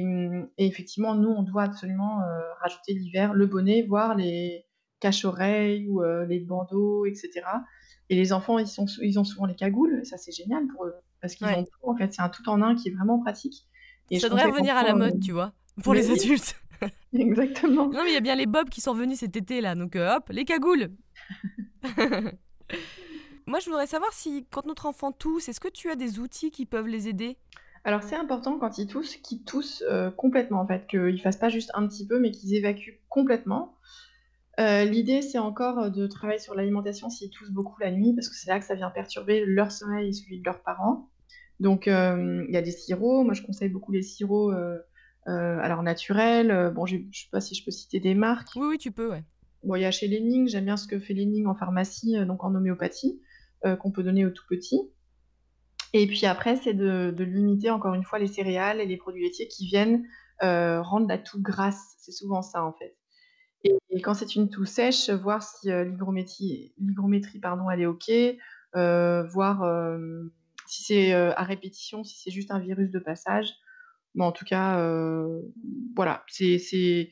[0.58, 2.20] et effectivement, nous, on doit absolument,
[2.62, 4.66] rajouter l'hiver le bonnet, voire les
[5.00, 7.64] cache-oreilles ou, les bandeaux et cetera
[8.10, 10.86] et les enfants, ils sont ils ont souvent les cagoules et ça, c'est génial pour
[10.86, 10.94] eux
[11.26, 11.64] parce qu'ils ont Ouais.
[11.64, 12.12] tout, en fait.
[12.14, 13.66] C'est un tout en un qui est vraiment pratique
[14.10, 15.52] et Ça devrait revenir à la mode, tu vois?
[15.82, 16.56] Pour mais les adultes.
[17.14, 17.88] exactement.
[17.92, 19.96] Non, mais il y a bien les bobs qui sont revenus cet été là, donc
[19.96, 20.90] heu, hop, les cagoules!
[23.46, 26.50] Moi, je voudrais savoir si quand notre enfant tousse, est-ce que tu as des outils
[26.50, 27.38] qui peuvent les aider?
[27.84, 31.48] Alors c'est important quand ils toussent, qu'ils toussent, heu, complètement en fait, qu'ils fassent pas
[31.48, 33.76] juste un petit peu, mais qu'ils évacuent complètement.
[34.58, 38.48] L'idée, c'est encore, de travailler sur l'alimentation s'ils toussent beaucoup la nuit, parce que c'est
[38.50, 41.10] là que ça vient perturber leur sommeil et celui de leurs parents.
[41.60, 44.82] Donc hem, il y a des sirops, moi je conseille beaucoup les sirops, heu
[45.28, 48.50] heu, alors naturels, bon je sais pas si je peux citer des marques.
[48.56, 49.24] Oui, oui, tu peux, ouais.
[49.64, 52.44] Bon, il y a chez Lenning, j'aime bien ce que fait Lenning en pharmacie, donc
[52.44, 53.20] en homéopathie,
[53.80, 54.80] qu'on peut donner aux tout petits
[55.92, 59.22] et puis après, c'est de de limiter encore une fois les céréales et les produits
[59.24, 60.04] laitiers qui viennent,
[60.40, 61.94] rendre la toux grasse.
[61.98, 62.96] C'est souvent ça, en fait
[63.64, 65.68] et et quand c'est une toux sèche, voir si,
[66.78, 68.10] l'hygrométrie pardon, elle est OK,
[68.74, 69.62] voir,
[70.66, 73.50] si c'est, heu, à répétition, si c'est juste un virus de passage.
[74.14, 75.52] Mais en tout cas, heu,
[75.94, 77.10] voilà, c'est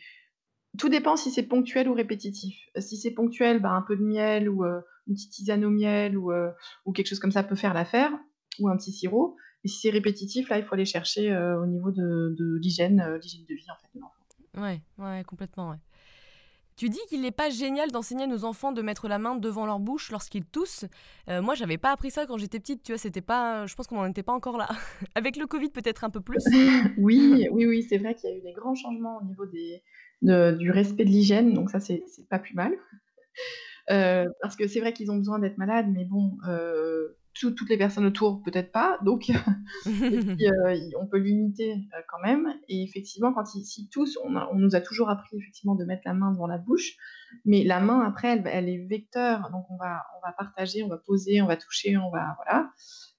[0.78, 2.56] tout dépend si c'est ponctuel ou répétitif.
[2.78, 6.16] Si c'est ponctuel, bah, un peu de miel ou, heu, une petite tisane au miel
[6.18, 6.32] ou,
[6.86, 8.12] ou quelque chose comme ça peut faire l'affaire
[8.60, 11.90] ou un petit sirop et si c'est répétitif, là, il faut aller chercher, au niveau
[11.90, 14.14] de de l'hygiène, l'hygiène de vie, en fait, de l'enfant.
[14.56, 15.78] Ouais, ouais, complètement, ouais.
[16.76, 19.64] Tu dis qu'il est pas génial d'enseigner à nos enfants de mettre la main devant
[19.64, 20.86] leur bouche lorsqu'ils toussent.
[21.28, 22.98] Heu, moi, j'avais pas appris ça quand j'étais petite, tu vois?
[22.98, 24.68] C'était pas je pense qu'on en était pas encore là.
[25.14, 26.44] Avec le covid, peut-être un peu plus?
[26.98, 30.70] Oui, oui, oui, c'est vrai qu'il y a eu des grands changements au niveau du
[30.70, 32.72] respect de l'hygiène, donc ça, c'est pas plus mal.
[33.90, 37.68] Heu, parce que c'est vrai qu'ils ont besoin d'être malades, mais bon, heu, tout toutes
[37.68, 39.30] les personnes autour, peut-être pas, donc
[39.84, 39.94] puis,
[40.44, 44.48] i on peut limiter, heu, quand même et effectivement, quand ils s'ils toussent, on a
[44.52, 46.96] on nous a toujours appris effectivement de mettre la main devant la bouche,
[47.44, 50.88] mais la main après elle elle est vecteur, donc on va on va partager, on
[50.88, 52.70] va poser, on va toucher, on va voilà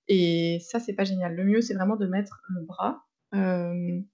[0.07, 1.35] et ça, c'est pas génial.
[1.35, 4.05] Le mieux, c'est vraiment de mettre le bras, hem,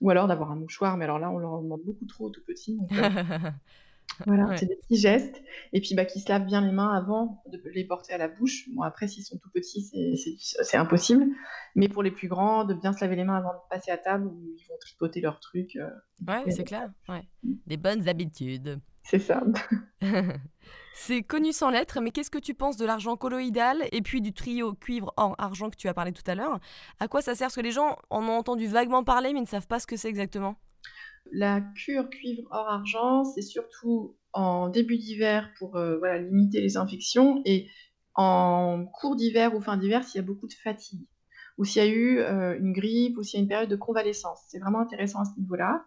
[0.00, 2.44] ou alors d'avoir un mouchoir, mais alors là, on leur demande beaucoup trop aux tout
[2.46, 2.90] petits, donc
[4.26, 4.56] voilà, Ouais.
[4.56, 5.42] c'est des petits gestes
[5.72, 8.28] et puis, bah, qu'ils se lavent bien les mains avant de les porter à la
[8.28, 8.68] bouche.
[8.74, 9.90] Bon après, s'ils sont tout petits,
[10.62, 11.26] c'est impossible,
[11.74, 13.98] mais pour les plus grands, de bien se laver les mains avant de passer à
[13.98, 15.80] table où ils vont tripoter leurs trucs, du
[16.28, 17.22] Ouais, c'est clair, ouais.
[17.66, 18.80] Des bonnes habitudes.
[19.02, 19.42] C'est ça.
[20.92, 24.32] C'est connu sans l'être, mais qu'est-ce que tu penses de l'argent colloïdal et puis du
[24.32, 26.58] trio cuivre, or, argent que tu as parlé tout à l'heure?
[26.98, 27.46] À quoi ça sert?
[27.46, 29.96] Parce que les gens en ont entendu vaguement parler, mais ne savent pas ce que
[29.96, 30.56] c'est exactement.
[31.32, 36.76] La cure cuivre, or, argent, c'est surtout en début d'hiver pour, heu, voilà, limiter les
[36.76, 37.68] infections et
[38.14, 41.06] en cours d'hiver ou fin d'hiver, s'il y a beaucoup de fatigue
[41.58, 43.76] ou s'il y a eu, heu, une grippe ou s'il y a une période de
[43.76, 44.40] convalescence.
[44.48, 45.84] C'est vraiment intéressant à ce niveau-là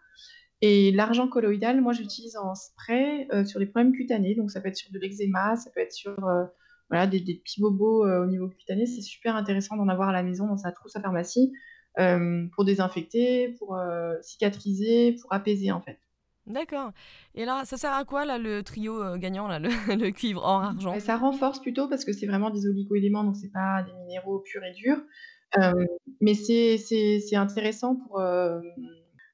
[0.61, 4.69] et l'argent colloïdal, moi, j'utilise en spray, heu, sur les problèmes cutanés, donc ça peut
[4.69, 6.15] être sur de l'eczéma, ça peut être sur,
[6.89, 8.85] voilà, des des petits bobos, au niveau cutané.
[8.85, 11.51] C'est super intéressant d'en avoir à la maison dans sa trousse à pharmacie,
[11.97, 15.99] hem, pour désinfecter, pour, heu, cicatriser, pour apaiser, en fait.
[16.45, 16.91] D'accord
[17.35, 20.41] et alors, ça sert à quoi là, le trio, heu, gagnant là, le le cuivre,
[20.43, 20.99] or, Bah, argent?
[20.99, 24.63] ça renforce plutôt parce que c'est vraiment des oligo-éléments, donc c'est pas des minéraux purs
[24.63, 25.03] et durs,
[26.21, 28.19] mais c'est intéressant pour,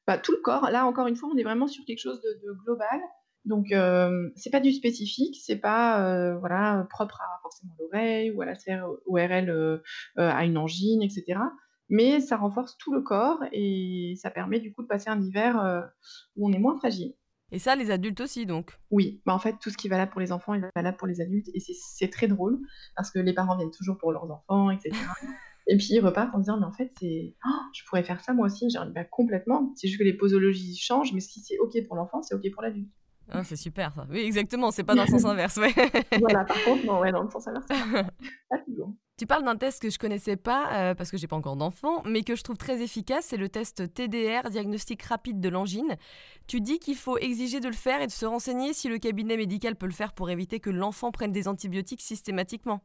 [0.07, 0.69] bah, tout le corps.
[0.71, 2.99] Là, encore une fois, on est vraiment sur quelque chose de de global
[3.45, 8.41] Donc, euh, c'est pas du spécifique, c'est pas euh, voilà propre à forcément l'oreille ou
[8.41, 9.79] à la sphère ORL euh,
[10.17, 11.41] à une angine, etc.
[11.89, 15.89] Mais ça renforce tout le corps et ça permet du coup de passer un hiver
[16.35, 17.15] où on est moins fragile.
[17.51, 18.77] Et ça, les adultes aussi, donc?
[18.91, 21.07] Oui, bah en fait, tout ce qui est valable pour les enfants est valable pour
[21.07, 21.47] les adultes.
[21.53, 22.59] Et c'est très drôle,
[22.95, 24.91] parce que les parents viennent toujours pour leurs enfants, etc.
[25.67, 28.33] et puis ils repartent en disant, mais en fait, c'est, oh, je pourrais faire ça
[28.33, 28.67] moi aussi.
[28.93, 29.73] Bah, complètement.
[29.75, 32.61] C'est juste que les posologies changent, mais si c'est OK pour l'enfant, c'est OK pour
[32.61, 32.89] l'adulte.
[33.31, 34.07] Ah, c'est super ça.
[34.09, 35.57] Oui, exactement, c'est pas dans le sens inverse.
[35.57, 35.73] Ouais.
[36.19, 37.65] voilà, par contre, non, ouais, dans le sens inverse,
[38.49, 38.93] pas toujours.
[39.19, 42.01] Tu parles d'un test que je connaissais pas euh, parce que j'ai pas encore d'enfant,
[42.05, 45.97] mais que je trouve très efficace, c'est le test TDR, diagnostic rapide de l'angine.
[46.47, 49.35] Tu dis qu'il faut exiger de le faire et de se renseigner si le cabinet
[49.35, 52.79] médical peut le faire pour éviter que l'enfant prenne des antibiotiques systématiquement.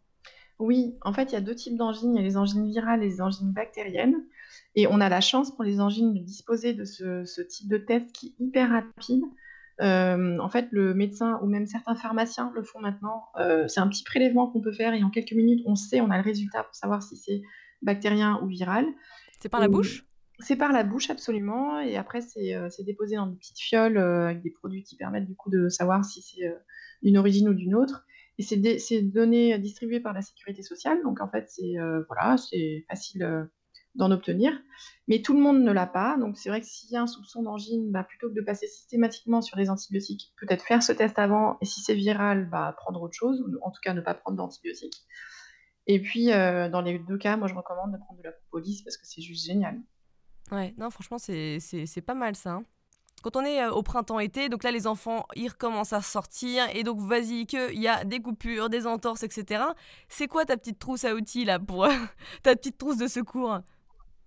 [0.58, 2.16] Oui, en fait, il y a deux types d'angines.
[2.16, 4.24] Il y a les angines virales et les angines bactériennes.
[4.74, 7.78] Et on a la chance pour les angines de disposer de ce, ce type de
[7.78, 9.22] test qui est hyper rapide.
[9.80, 13.24] Euh, en fait, le médecin ou même certains pharmaciens le font maintenant.
[13.38, 16.10] Euh, c'est un petit prélèvement qu'on peut faire et en quelques minutes, on sait, on
[16.10, 17.42] a le résultat pour savoir si c'est
[17.82, 18.86] bactérien ou viral.
[19.40, 20.06] C'est par la bouche?
[20.40, 21.80] C'est par la bouche, absolument.
[21.80, 25.34] Et après, c'est euh, déposé dans des petites fioles avec des produits qui permettent du
[25.34, 26.52] coup de savoir si c'est
[27.02, 28.04] d'une origine ou d'une autre.
[28.38, 31.02] Et c'est donné distribué par la sécurité sociale.
[31.04, 31.74] Donc en fait, c'est
[32.08, 32.36] voilà,
[32.88, 33.48] facile
[33.94, 34.52] d'en obtenir.
[35.06, 36.16] Mais tout le monde ne l'a pas.
[36.18, 38.66] Donc c'est vrai que s'il y a un soupçon d'angine, bah, plutôt que de passer
[38.66, 41.58] systématiquement sur les antibiotiques, peut-être faire ce test avant.
[41.60, 44.36] Et si c'est viral, bah, prendre autre chose, ou en tout cas ne pas prendre
[44.36, 45.02] d'antibiotiques.
[45.86, 48.82] Et puis, euh, dans les deux cas, moi je recommande de prendre de la propolis
[48.82, 49.80] parce que c'est juste génial.
[50.50, 52.52] Ouais, non, franchement, c'est pas mal ça.
[52.52, 52.64] Hein.
[53.22, 56.82] Quand on est euh, au printemps-été, donc là les enfants, ils recommencent à sortir et
[56.82, 59.64] donc vas-y qu'il y a des coupures, des entorses, etc.
[60.08, 61.86] C'est quoi ta petite trousse à outils là pour
[62.42, 63.60] ta petite trousse de secours?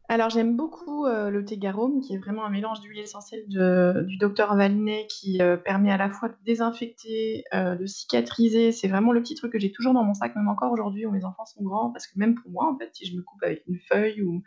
[0.10, 4.18] Alors j'aime beaucoup, euh, le thé garum qui est vraiment un mélange d'huile essentielle du
[4.18, 8.72] docteur Valinet qui, euh, permet à la fois de désinfecter, euh, de cicatriser.
[8.72, 11.12] C'est vraiment le petit truc que j'ai toujours dans mon sac, même encore aujourd'hui où
[11.12, 13.44] mes enfants sont grands, parce que même pour moi, en fait, si je me coupe
[13.44, 14.44] avec une feuille ou,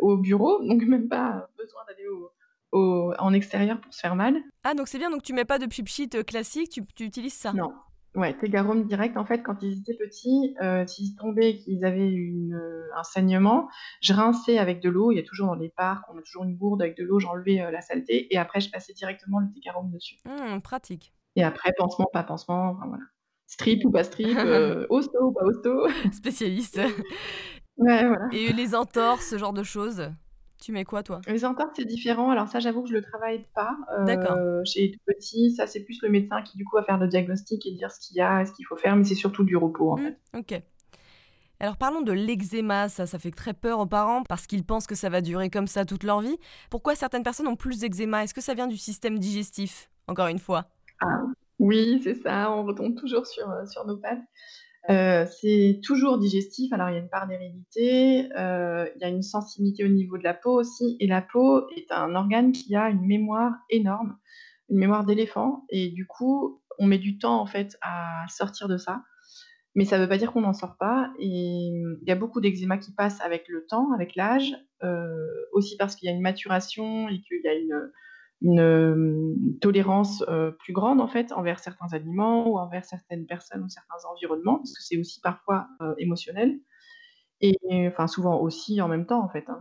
[0.00, 2.08] au bureau, donc même pas besoin d'aller
[2.72, 4.36] en extérieur pour se faire mal.
[4.64, 7.52] Ah donc c'est bien, donc tu mets pas de pchit classique, tu tu utilises ça?
[7.52, 7.72] Non.
[8.14, 12.54] Ouais, Tegarum direct, en fait, quand ils étaient petits, euh, s'ils tombaient, qu'ils avaient une,
[12.54, 13.68] euh, un saignement,
[14.02, 15.12] je rinçais avec de l'eau.
[15.12, 17.18] Il y a toujours dans les parcs, on a toujours une gourde avec de l'eau,
[17.18, 20.16] j'enlevais euh, la saleté et après je passais directement le Tegarum dessus.
[20.26, 21.14] Mmh, pratique.
[21.36, 23.04] Et après, pansement, pas pansement, enfin voilà.
[23.46, 24.36] Strip ou pas strip,
[24.90, 25.88] hosto ou pas hosto.
[26.12, 26.80] Spécialiste.
[27.78, 28.28] Ouais, voilà.
[28.32, 30.12] Et les entorses, ce genre de choses?
[30.62, 31.20] Tu mets quoi, toi?
[31.26, 32.30] Les entorses, c'est différent.
[32.30, 35.50] Alors ça, j'avoue que je le travaille pas euh, chez les tout petits.
[35.56, 37.98] Ça, c'est plus le médecin qui, du coup, va faire le diagnostic et dire ce
[37.98, 38.94] qu'il y a, ce qu'il faut faire.
[38.94, 40.18] Mais c'est surtout du repos, en mmh, fait.
[40.38, 40.62] Ok.
[41.58, 44.96] Alors parlons de l'eczéma, ça, ça fait très peur aux parents parce qu'ils pensent que
[44.96, 46.36] ça va durer comme ça toute leur vie.
[46.70, 48.22] Pourquoi certaines personnes ont plus d'eczéma?
[48.22, 50.66] Est-ce que ça vient du système digestif, encore une fois?
[51.00, 51.22] Ah,
[51.58, 54.22] Oui, c'est ça, on retombe toujours sur, euh, sur nos pattes.
[54.90, 56.72] Euh, c'est toujours digestif.
[56.72, 60.18] Alors, il y a une part d'hérédité, euh, il y a une sensibilité au niveau
[60.18, 60.96] de la peau aussi.
[61.00, 64.18] Et la peau est un organe qui a une mémoire énorme,
[64.68, 65.64] une mémoire d'éléphant.
[65.68, 69.02] Et du coup, on met du temps en fait à sortir de ça.
[69.74, 71.12] Mais ça ne veut pas dire qu'on n'en sort pas.
[71.18, 75.76] Et il y a beaucoup d'eczéma qui passent avec le temps, avec l'âge, euh, aussi
[75.76, 77.90] parce qu'il y a une maturation et qu'il y a une,
[78.42, 83.62] une euh, tolérance euh, plus grande en fait envers certains aliments ou envers certaines personnes
[83.62, 86.58] ou certains environnements, parce que c'est aussi parfois euh, émotionnel,
[87.40, 87.56] et
[87.88, 89.44] enfin souvent aussi en même temps en fait.
[89.48, 89.60] Hein.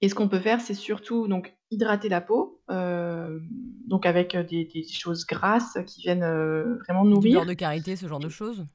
[0.00, 5.24] Et ce qu'on peut faire, c'est surtout donc hydrater la peau, donc avec des, choses
[5.26, 7.30] grasses qui viennent vraiment nourrir.
[7.30, 8.66] Du beurre de karité, ce genre de choses?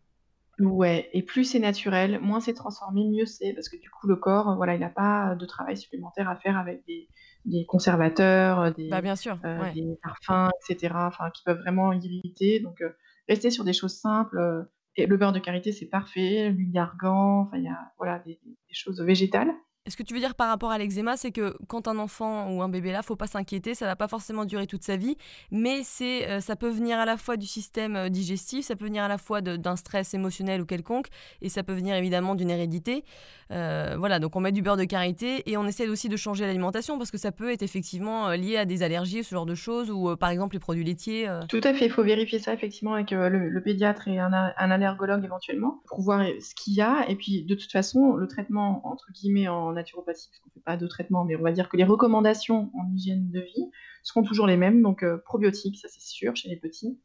[0.59, 4.15] Ouais, et plus c'est naturel, moins c'est transformé, mieux c'est, parce que du coup le
[4.15, 7.07] corps, voilà, il n'a pas de travail supplémentaire à faire avec des,
[7.45, 11.93] des conservateurs, euh, des, bah, bien sûr, euh, des parfums, etc., enfin, qui peuvent vraiment
[11.93, 12.59] irriter.
[12.59, 12.89] Donc, euh,
[13.27, 14.67] rester sur des choses simples.
[14.97, 16.49] et le beurre de karité, c'est parfait.
[16.49, 19.51] L'huile d'argan, enfin, il y a voilà, des, des choses végétales.
[19.87, 22.61] Ce que tu veux dire par rapport à l'eczéma, c'est que quand un enfant ou
[22.61, 25.17] un bébé là, faut pas s'inquiéter, ça va pas forcément durer toute sa vie,
[25.49, 28.85] mais c'est, euh, ça peut venir à la fois du système euh, digestif, ça peut
[28.85, 31.07] venir à la fois d'un stress émotionnel ou quelconque,
[31.41, 33.03] et ça peut venir évidemment d'une hérédité.
[33.49, 36.45] Euh, voilà, donc on met du beurre de karité et on essaie aussi de changer
[36.45, 39.89] l'alimentation parce que ça peut être effectivement lié à des allergies, ce genre de choses,
[39.89, 41.27] ou par exemple les produits laitiers.
[41.49, 45.25] Tout à fait, il faut vérifier ça effectivement avec le, pédiatre et un, un allergologue
[45.25, 49.11] éventuellement pour voir ce qu'il y a, et puis de toute façon, le traitement entre
[49.11, 51.77] guillemets en naturopathie, parce qu'on ne fait pas de traitement, mais on va dire que
[51.77, 53.69] les recommandations en hygiène de vie
[54.03, 54.81] seront toujours les mêmes.
[54.81, 56.99] Donc, euh, probiotiques, ça c'est sûr, chez les petits.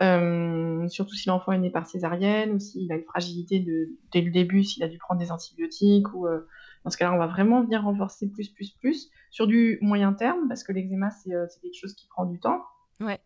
[0.00, 4.20] Euh, surtout si l'enfant est né par césarienne ou s'il a une fragilité de, dès
[4.20, 6.14] le début, s'il a dû prendre des antibiotiques.
[6.14, 6.46] ou euh,
[6.84, 10.46] Dans ce cas-là, on va vraiment venir renforcer plus, plus, plus sur du moyen terme,
[10.48, 12.62] parce que l'eczéma, c'est quelque chose qui prend du temps.
[13.00, 13.20] Ouais.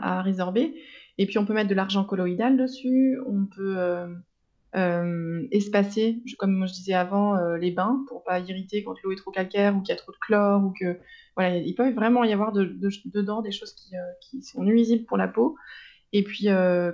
[0.00, 0.72] à résorber
[1.18, 3.76] et puis on peut mettre de l'argent colloïdal dessus, on peut,
[4.72, 9.76] espacer, comme je disais avant, les bains pour pas irriter quand l'eau est trop calcaire
[9.76, 10.98] ou qu'il y a trop de chlore ou que
[11.36, 13.74] voilà, il peut vraiment y avoir dedans des choses
[14.20, 15.56] qui, sont nuisibles pour la peau
[16.12, 16.46] et puis,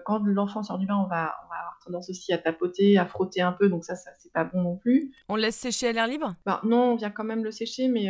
[0.05, 3.07] quand l'enfant sort du bain, on va on va avoir tendance aussi à tapoter, à
[3.07, 5.13] frotter un peu, donc ça ça c'est pas bon non plus.
[5.29, 6.35] On laisse sécher à l'air libre?
[6.45, 8.09] Ben, non, on vient quand même le sécher, mais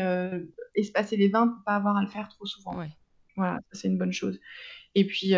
[0.75, 2.77] espacer les bains pour pas avoir à le faire trop souvent.
[2.77, 2.91] Ouais.
[3.37, 4.41] Voilà, ça c'est une bonne chose
[4.97, 5.35] et puis,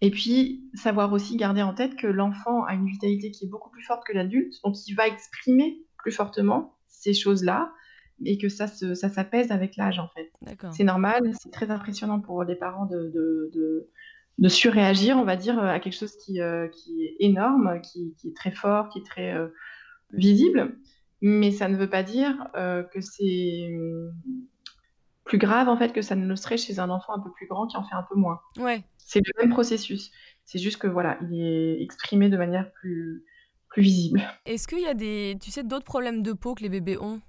[0.00, 3.70] et puis savoir aussi garder en tête que l'enfant a une vitalité qui est beaucoup
[3.70, 7.72] plus forte que l'adulte, donc il va exprimer plus fortement ces choses-là
[8.24, 10.32] et que ça ça s'apaise avec l'âge, en fait.
[10.72, 13.90] C'est normal, c'est très impressionnant pour les parents de
[14.38, 16.40] de surréagir, on va dire, à quelque chose qui,
[16.72, 19.34] qui est énorme, qui qui est très fort, qui est très,
[20.12, 20.76] visible.
[21.22, 23.70] Mais ça ne veut pas dire, que c'est,
[25.26, 27.46] plus grave en fait que ça ne le serait chez un enfant un peu plus
[27.46, 28.40] grand qui en fait un peu moins.
[28.58, 28.82] Ouais.
[28.96, 30.10] C'est le même processus.
[30.44, 33.24] C'est juste que voilà, il est exprimé de manière plus,
[33.68, 34.22] plus visible.
[34.46, 37.20] Est-ce qu'il y a des, tu sais, d'autres problèmes de peau que les bébés ont?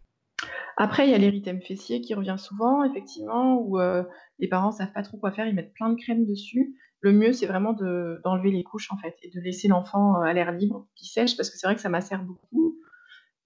[0.78, 4.04] Après, il y a l'érythème fessier qui revient souvent, effectivement, où euh,
[4.38, 6.76] les parents savent pas trop quoi faire, ils mettent plein de crème dessus.
[7.02, 10.34] Le mieux, c'est vraiment d'enlever les couches en fait et de laisser l'enfant euh, à
[10.34, 12.78] l'air libre, qui sèche, parce que c'est vrai que ça macère beaucoup.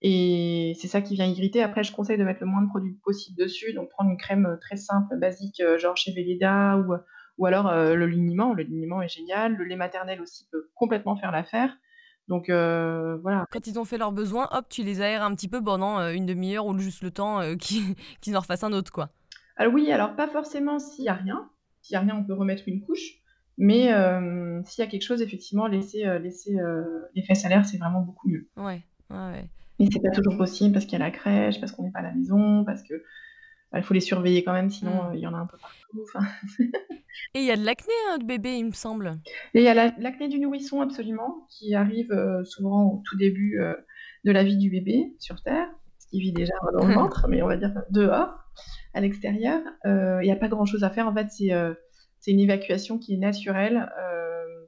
[0.02, 1.62] Et c'est ça qui vient irriter.
[1.62, 3.74] Après, je conseille de mettre le moins de produits possible dessus.
[3.74, 6.96] Donc, prendre une crème euh, très simple, basique, euh, genre chez Veleda ou,
[7.38, 8.54] ou alors euh, le liniment.
[8.54, 9.56] Le liniment est génial.
[9.56, 11.78] Le lait maternel aussi peut complètement faire l'affaire.
[12.28, 13.46] Donc, voilà.
[13.52, 16.26] Quand ils ont fait leurs besoins, hop, tu les aères un petit peu pendant une
[16.26, 17.42] demi-heure ou juste le temps
[18.22, 19.10] qu'ils en refassent un autre, quoi.
[19.58, 21.50] Alors, oui, alors pas forcément s'il n'y a rien.
[21.82, 23.20] S'il n'y a rien, on peut remettre une couche.
[23.58, 23.88] Mais
[24.66, 26.56] s'il y a quelque chose, effectivement, laisser, laisser
[27.16, 28.48] les fesses à l'air, c'est vraiment beaucoup mieux.
[28.56, 29.50] Ouais, ouais, ouais.
[29.82, 32.00] Mais c'est pas toujours possible parce qu'il y a la crèche, parce qu'on n'est pas
[32.00, 33.04] à la maison, parce que
[33.72, 35.08] bah, il faut les surveiller quand même, sinon mm.
[35.08, 36.06] euh, il y en a un peu partout.
[37.34, 39.20] Et il y a de l'acné hein, de bébé, il me semble.
[39.54, 43.60] Et il y a l'acné du nourrisson absolument, qui arrive euh, souvent au tout début
[43.60, 43.74] euh,
[44.24, 45.68] de la vie du bébé sur Terre,
[46.12, 48.38] qui vit déjà dans le ventre, mais on va dire dehors,
[48.94, 49.62] à l'extérieur.
[49.86, 51.08] Il n'y a pas grand-chose à faire.
[51.08, 53.90] En fait, c'est une évacuation qui est naturelle,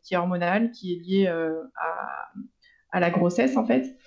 [0.04, 2.32] qui est hormonale, qui est liée à,
[2.94, 3.98] à, la grossesse en fait.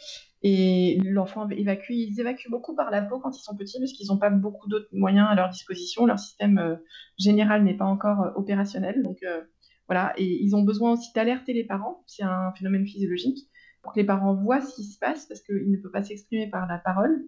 [0.42, 4.08] Et l'enfant évacue, ils évacuent beaucoup par la peau quand ils sont petits parce qu'ils
[4.08, 6.06] n'ont pas beaucoup d'autres moyens à leur disposition.
[6.06, 6.76] Leur système euh,
[7.18, 9.02] général n'est pas encore euh, opérationnel.
[9.02, 9.42] Donc euh,
[9.88, 12.04] voilà, et ils ont besoin aussi d'alerter les parents.
[12.06, 13.50] C'est un phénomène physiologique
[13.82, 16.48] pour que les parents voient ce qui se passe parce qu'il ne peut pas s'exprimer
[16.48, 17.24] par la parole.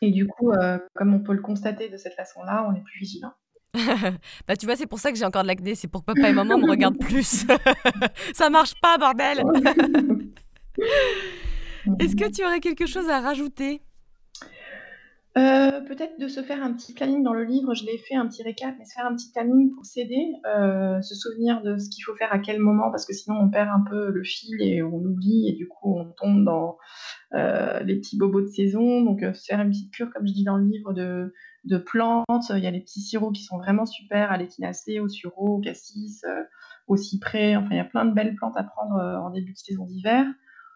[0.00, 0.52] Et du coup,
[0.94, 3.32] comme on peut le constater de cette façon-là, on est plus vigilant.
[4.46, 6.28] bah tu vois, c'est pour ça que j'ai encore de l'acné, c'est pour que papa
[6.28, 7.44] et maman me regardent plus.
[8.34, 9.42] ça marche pas, bordel.
[12.00, 13.82] Est-ce que tu aurais quelque chose à rajouter?
[15.36, 18.26] Euh, Peut-être de se faire un petit planning dans le livre, je l'ai fait un
[18.26, 21.90] petit récap, mais se faire un petit planning pour s'aider, euh, se souvenir de ce
[21.90, 24.62] qu'il faut faire à quel moment, parce que sinon on perd un peu le fil
[24.62, 26.78] et on oublie, et du coup on tombe dans
[27.34, 29.02] euh, les petits bobos de saison.
[29.02, 32.24] Donc se faire une petite cure, comme je dis dans le livre, de, de plantes.
[32.50, 35.60] Il y a les petits sirops qui sont vraiment super, à l'échinacée, au sureau, au
[35.60, 36.24] cassis,
[36.86, 37.56] au cyprès.
[37.56, 40.26] Enfin, il y a plein de belles plantes à prendre en début de saison d'hiver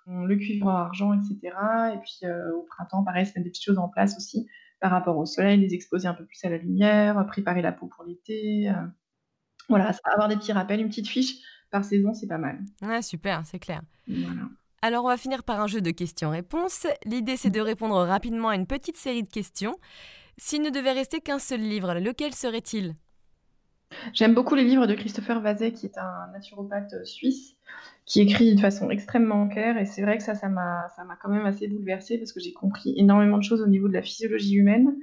[0.09, 1.57] le cuivre argent, etc.
[1.95, 4.49] Et puis euh, au printemps, pareil, se mettre des petites choses en place aussi
[4.81, 7.87] par rapport au soleil, les exposer un peu plus à la lumière, préparer la peau
[7.87, 8.71] pour l'été.
[8.71, 8.87] Euh.
[9.69, 11.37] Voilà, avoir des petits rappels, une petite fiche
[11.71, 12.61] par saison, c'est pas mal.
[12.81, 13.83] Ouais, super, c'est clair.
[14.81, 16.87] Alors, on va finir par un jeu de questions-réponses.
[17.05, 19.77] L'idée, c'est de répondre rapidement à une petite série de questions.
[20.39, 22.95] S'il ne devait rester qu'un seul livre, lequel serait-il?
[24.13, 27.57] J'aime beaucoup les livres de Christopher Vazet, qui est un naturopathe euh, suisse,
[28.09, 29.77] qui écrit de façon extrêmement claire.
[29.77, 32.41] Et c'est vrai que ça, ça m'a, ça m'a quand même assez bouleversée parce que
[32.41, 34.97] j'ai compris énormément de choses au niveau de la physiologie humaine.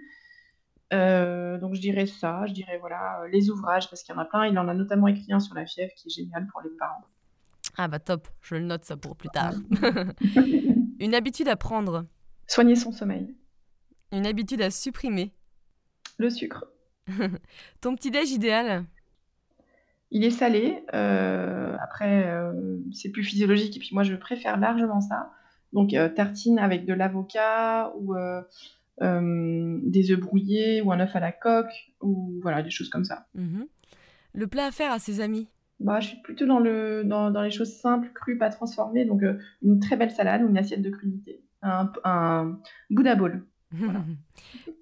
[0.91, 4.21] Euh, donc je dirais ça, je dirais voilà euh, les ouvrages parce qu'il y en
[4.21, 4.47] a plein.
[4.47, 7.05] Il en a notamment écrit un sur la fièvre qui est génial pour les parents.
[7.77, 9.53] Ah bah top, je le note ça pour plus tard.
[10.99, 12.05] Une habitude à prendre.
[12.47, 13.35] Soigner son sommeil.
[14.11, 15.31] Une habitude à supprimer.
[16.17, 16.65] Le sucre.
[17.81, 18.85] Ton petit déj idéal?
[20.15, 20.81] Il est salé.
[20.93, 23.75] Euh, après, euh, c'est plus physiologique.
[23.75, 25.33] Et puis moi, je préfère largement ça.
[25.73, 28.15] Donc, euh, tartine avec de l'avocat ou
[29.01, 33.27] des œufs brouillés ou un œuf à la coque ou voilà, des choses comme ça.
[33.33, 33.67] Mhm.
[34.33, 35.49] Le plat à faire à ses amis?
[35.81, 39.03] Bah, je suis plutôt dans, le, dans, les choses simples, crues, pas transformées.
[39.03, 39.21] Donc,
[39.63, 41.43] une très belle salade ou une assiette de crudité.
[41.61, 42.57] Un, un
[42.89, 43.45] Buddha bowl.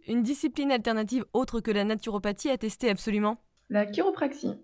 [0.07, 3.38] Une discipline alternative autre que la naturopathie à tester absolument?
[3.71, 4.59] La chiropraxie.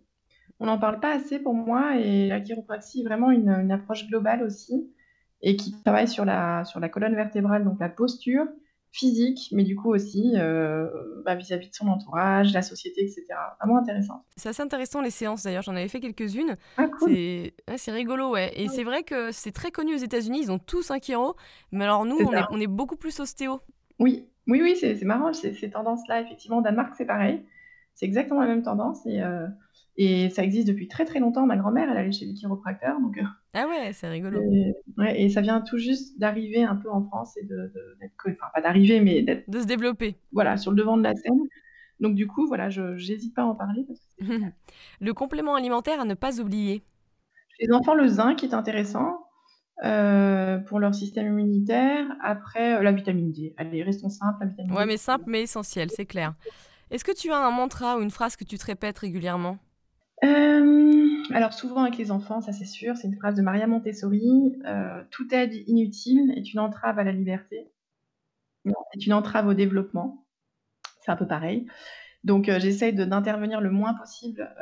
[0.60, 4.44] On n'en parle pas assez pour moi et la chiropraxie est vraiment une, approche globale
[4.44, 4.94] aussi
[5.42, 8.46] et qui travaille sur la, sur la colonne vertébrale, donc la posture,
[8.92, 10.34] physique, mais du coup aussi
[11.24, 13.26] bah, vis-à-vis de son entourage, la société, etc.
[13.60, 14.26] Vraiment intéressant.
[14.36, 16.58] C'est assez intéressant les séances d'ailleurs, j'en avais fait quelques-unes.
[16.78, 17.12] Ah, cool.
[17.78, 18.52] C'est rigolo, ouais.
[18.56, 21.36] Et c'est vrai que c'est très connu aux États-Unis, ils ont tous un chiro,
[21.72, 23.62] mais alors nous, on est, on est, beaucoup plus ostéo.
[24.00, 26.58] Oui, oui, oui, c'est marrant, ces tendances-là, effectivement.
[26.58, 27.46] Au Danemark, c'est pareil.
[27.94, 29.06] C'est exactement la même tendance.
[29.06, 29.22] Et,
[30.02, 31.46] et ça existe depuis très très longtemps.
[31.46, 32.98] Ma grand-mère, elle allait chez le chiropracteur.
[33.02, 33.24] Donc, euh,
[33.54, 34.42] ah ouais, c'est rigolo.
[34.42, 37.74] Et, ouais, et ça vient tout juste d'arriver un peu en France et de,
[38.26, 40.16] enfin pas d'arriver, mais d'être de se développer.
[40.32, 41.42] Voilà, sur le devant de la scène.
[42.00, 43.86] Donc du coup, voilà, je n'hésite pas à en parler.
[45.02, 46.82] le complément alimentaire à ne pas oublier.
[47.58, 49.28] Chez les enfants, le zinc est intéressant
[49.84, 52.06] euh, pour leur système immunitaire.
[52.24, 53.54] Après, euh, la vitamine D.
[53.58, 54.38] Allez, restons simples.
[54.40, 56.36] La vitamine ouais, mais simple, mais essentiel, c'est clair.
[56.90, 59.58] Est-ce que tu as un mantra ou une phrase que tu te répètes régulièrement?
[60.24, 64.54] Euh, alors souvent avec les enfants, ça c'est sûr, c'est une phrase de Maria Montessori,
[64.66, 67.72] euh, toute aide inutile est une entrave à la liberté,
[68.66, 70.26] est une entrave au développement.
[71.02, 71.68] C'est un peu pareil.
[72.26, 74.54] Donc euh, j'essaye d'intervenir le moins possible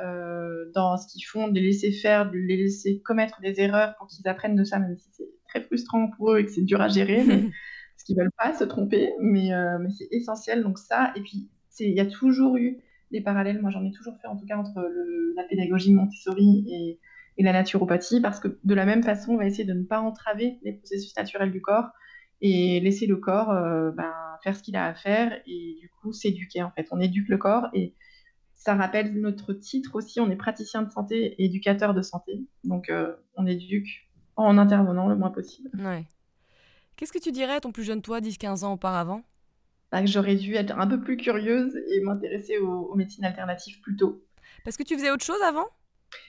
[0.76, 4.08] dans ce qu'ils font, de les laisser faire, de les laisser commettre des erreurs pour
[4.08, 6.82] qu'ils apprennent de ça, même si c'est très frustrant pour eux et que c'est dur
[6.82, 7.42] à gérer, mais,
[7.96, 9.50] parce qu'ils veulent pas se tromper, mais,
[9.80, 10.62] mais c'est essentiel.
[10.62, 11.50] Donc ça, et puis
[11.80, 14.58] il y a toujours eu des parallèles, moi j'en ai toujours fait en tout cas
[14.58, 14.80] entre
[15.36, 17.00] la pédagogie Montessori et,
[17.40, 20.58] la naturopathie, parce que de la même façon, on va essayer de ne pas entraver
[20.64, 21.92] les processus naturels du corps
[22.42, 24.12] et laisser le corps euh, ben,
[24.44, 26.88] faire ce qu'il a à faire et du coup s'éduquer en fait.
[26.90, 27.94] On éduque le corps et
[28.56, 32.44] ça rappelle notre titre aussi, on est praticien de santé et éducateur de santé.
[32.64, 35.70] Donc euh, on éduque en intervenant le moins possible.
[35.78, 36.06] Ouais.
[36.96, 39.22] Qu'est-ce que tu dirais à ton plus jeune toi, 10-15 ans auparavant?
[39.92, 43.96] Bah, que j'aurais dû être un peu plus curieuse et m'intéresser aux, médecines alternatives plus
[43.96, 44.24] tôt.
[44.64, 45.66] Parce que tu faisais autre chose avant?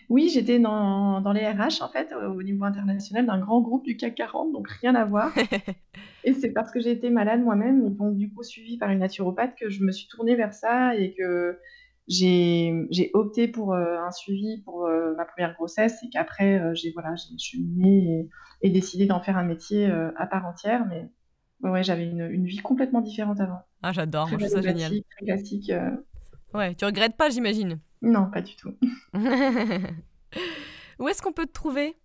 [0.08, 3.96] Oui, j'étais dans, dans, les RH, en fait, au niveau international, d'un grand groupe du
[3.96, 5.32] CAC 40, donc rien à voir.
[6.24, 9.00] et c'est parce que j'ai été malade moi-même, et donc du coup suivie par une
[9.00, 11.58] naturopathe, que je me suis tournée vers ça et que
[12.08, 16.92] j'ai opté pour euh, un suivi pour euh, ma première grossesse et qu'après, euh, j'ai
[16.92, 18.28] voilà, suis et,
[18.62, 20.86] et décidé d'en faire un métier à part entière.
[20.88, 21.08] Mais
[21.62, 23.60] Ouais, j'avais une, une, vie complètement différente avant.
[23.82, 24.92] Ah, j'adore, je trouve ça génial.
[25.10, 25.70] Très classique.
[25.70, 25.90] Euh.
[26.54, 28.72] Ouais, tu regrettes pas, j'imagine Non, pas du tout.
[30.98, 31.96] Où est-ce qu'on peut te trouver?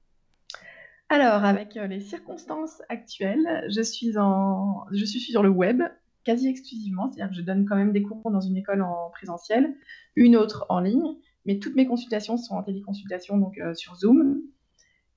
[1.10, 4.86] Alors, avec euh, les circonstances actuelles, je suis, en...
[4.92, 5.84] je suis sur le web
[6.24, 9.76] quasi exclusivement, c'est-à-dire que je donne quand même des cours dans une école en présentiel,
[10.16, 14.42] une autre en ligne, mais toutes mes consultations sont en téléconsultation, donc euh, sur Zoom.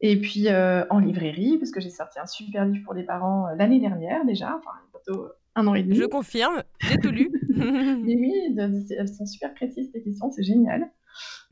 [0.01, 3.47] Et puis euh, en librairie, parce que j'ai sorti un super livre pour les parents
[3.47, 5.97] euh, l'année dernière déjà, enfin bientôt un an et demi.
[5.97, 7.30] Je confirme, j'ai tout lu.
[7.49, 10.90] Mais oui, elles sont super précises ces questions, c'est génial.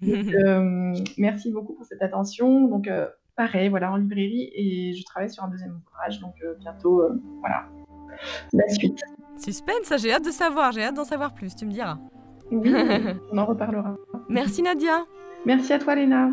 [0.03, 2.69] Euh, merci beaucoup pour cette attention.
[2.69, 2.91] Donc
[3.37, 7.03] pareil, voilà, en librairie, et je travaille sur un deuxième ouvrage, donc bientôt,
[7.41, 7.65] voilà,
[8.53, 9.01] la suite.
[9.39, 11.97] Suspense, j'ai hâte de savoir, j'ai hâte d'en savoir plus, tu me diras.
[12.51, 12.71] Oui,
[13.33, 13.97] on en reparlera.
[14.29, 15.05] Merci Nadia.
[15.47, 16.33] Merci à toi Léna.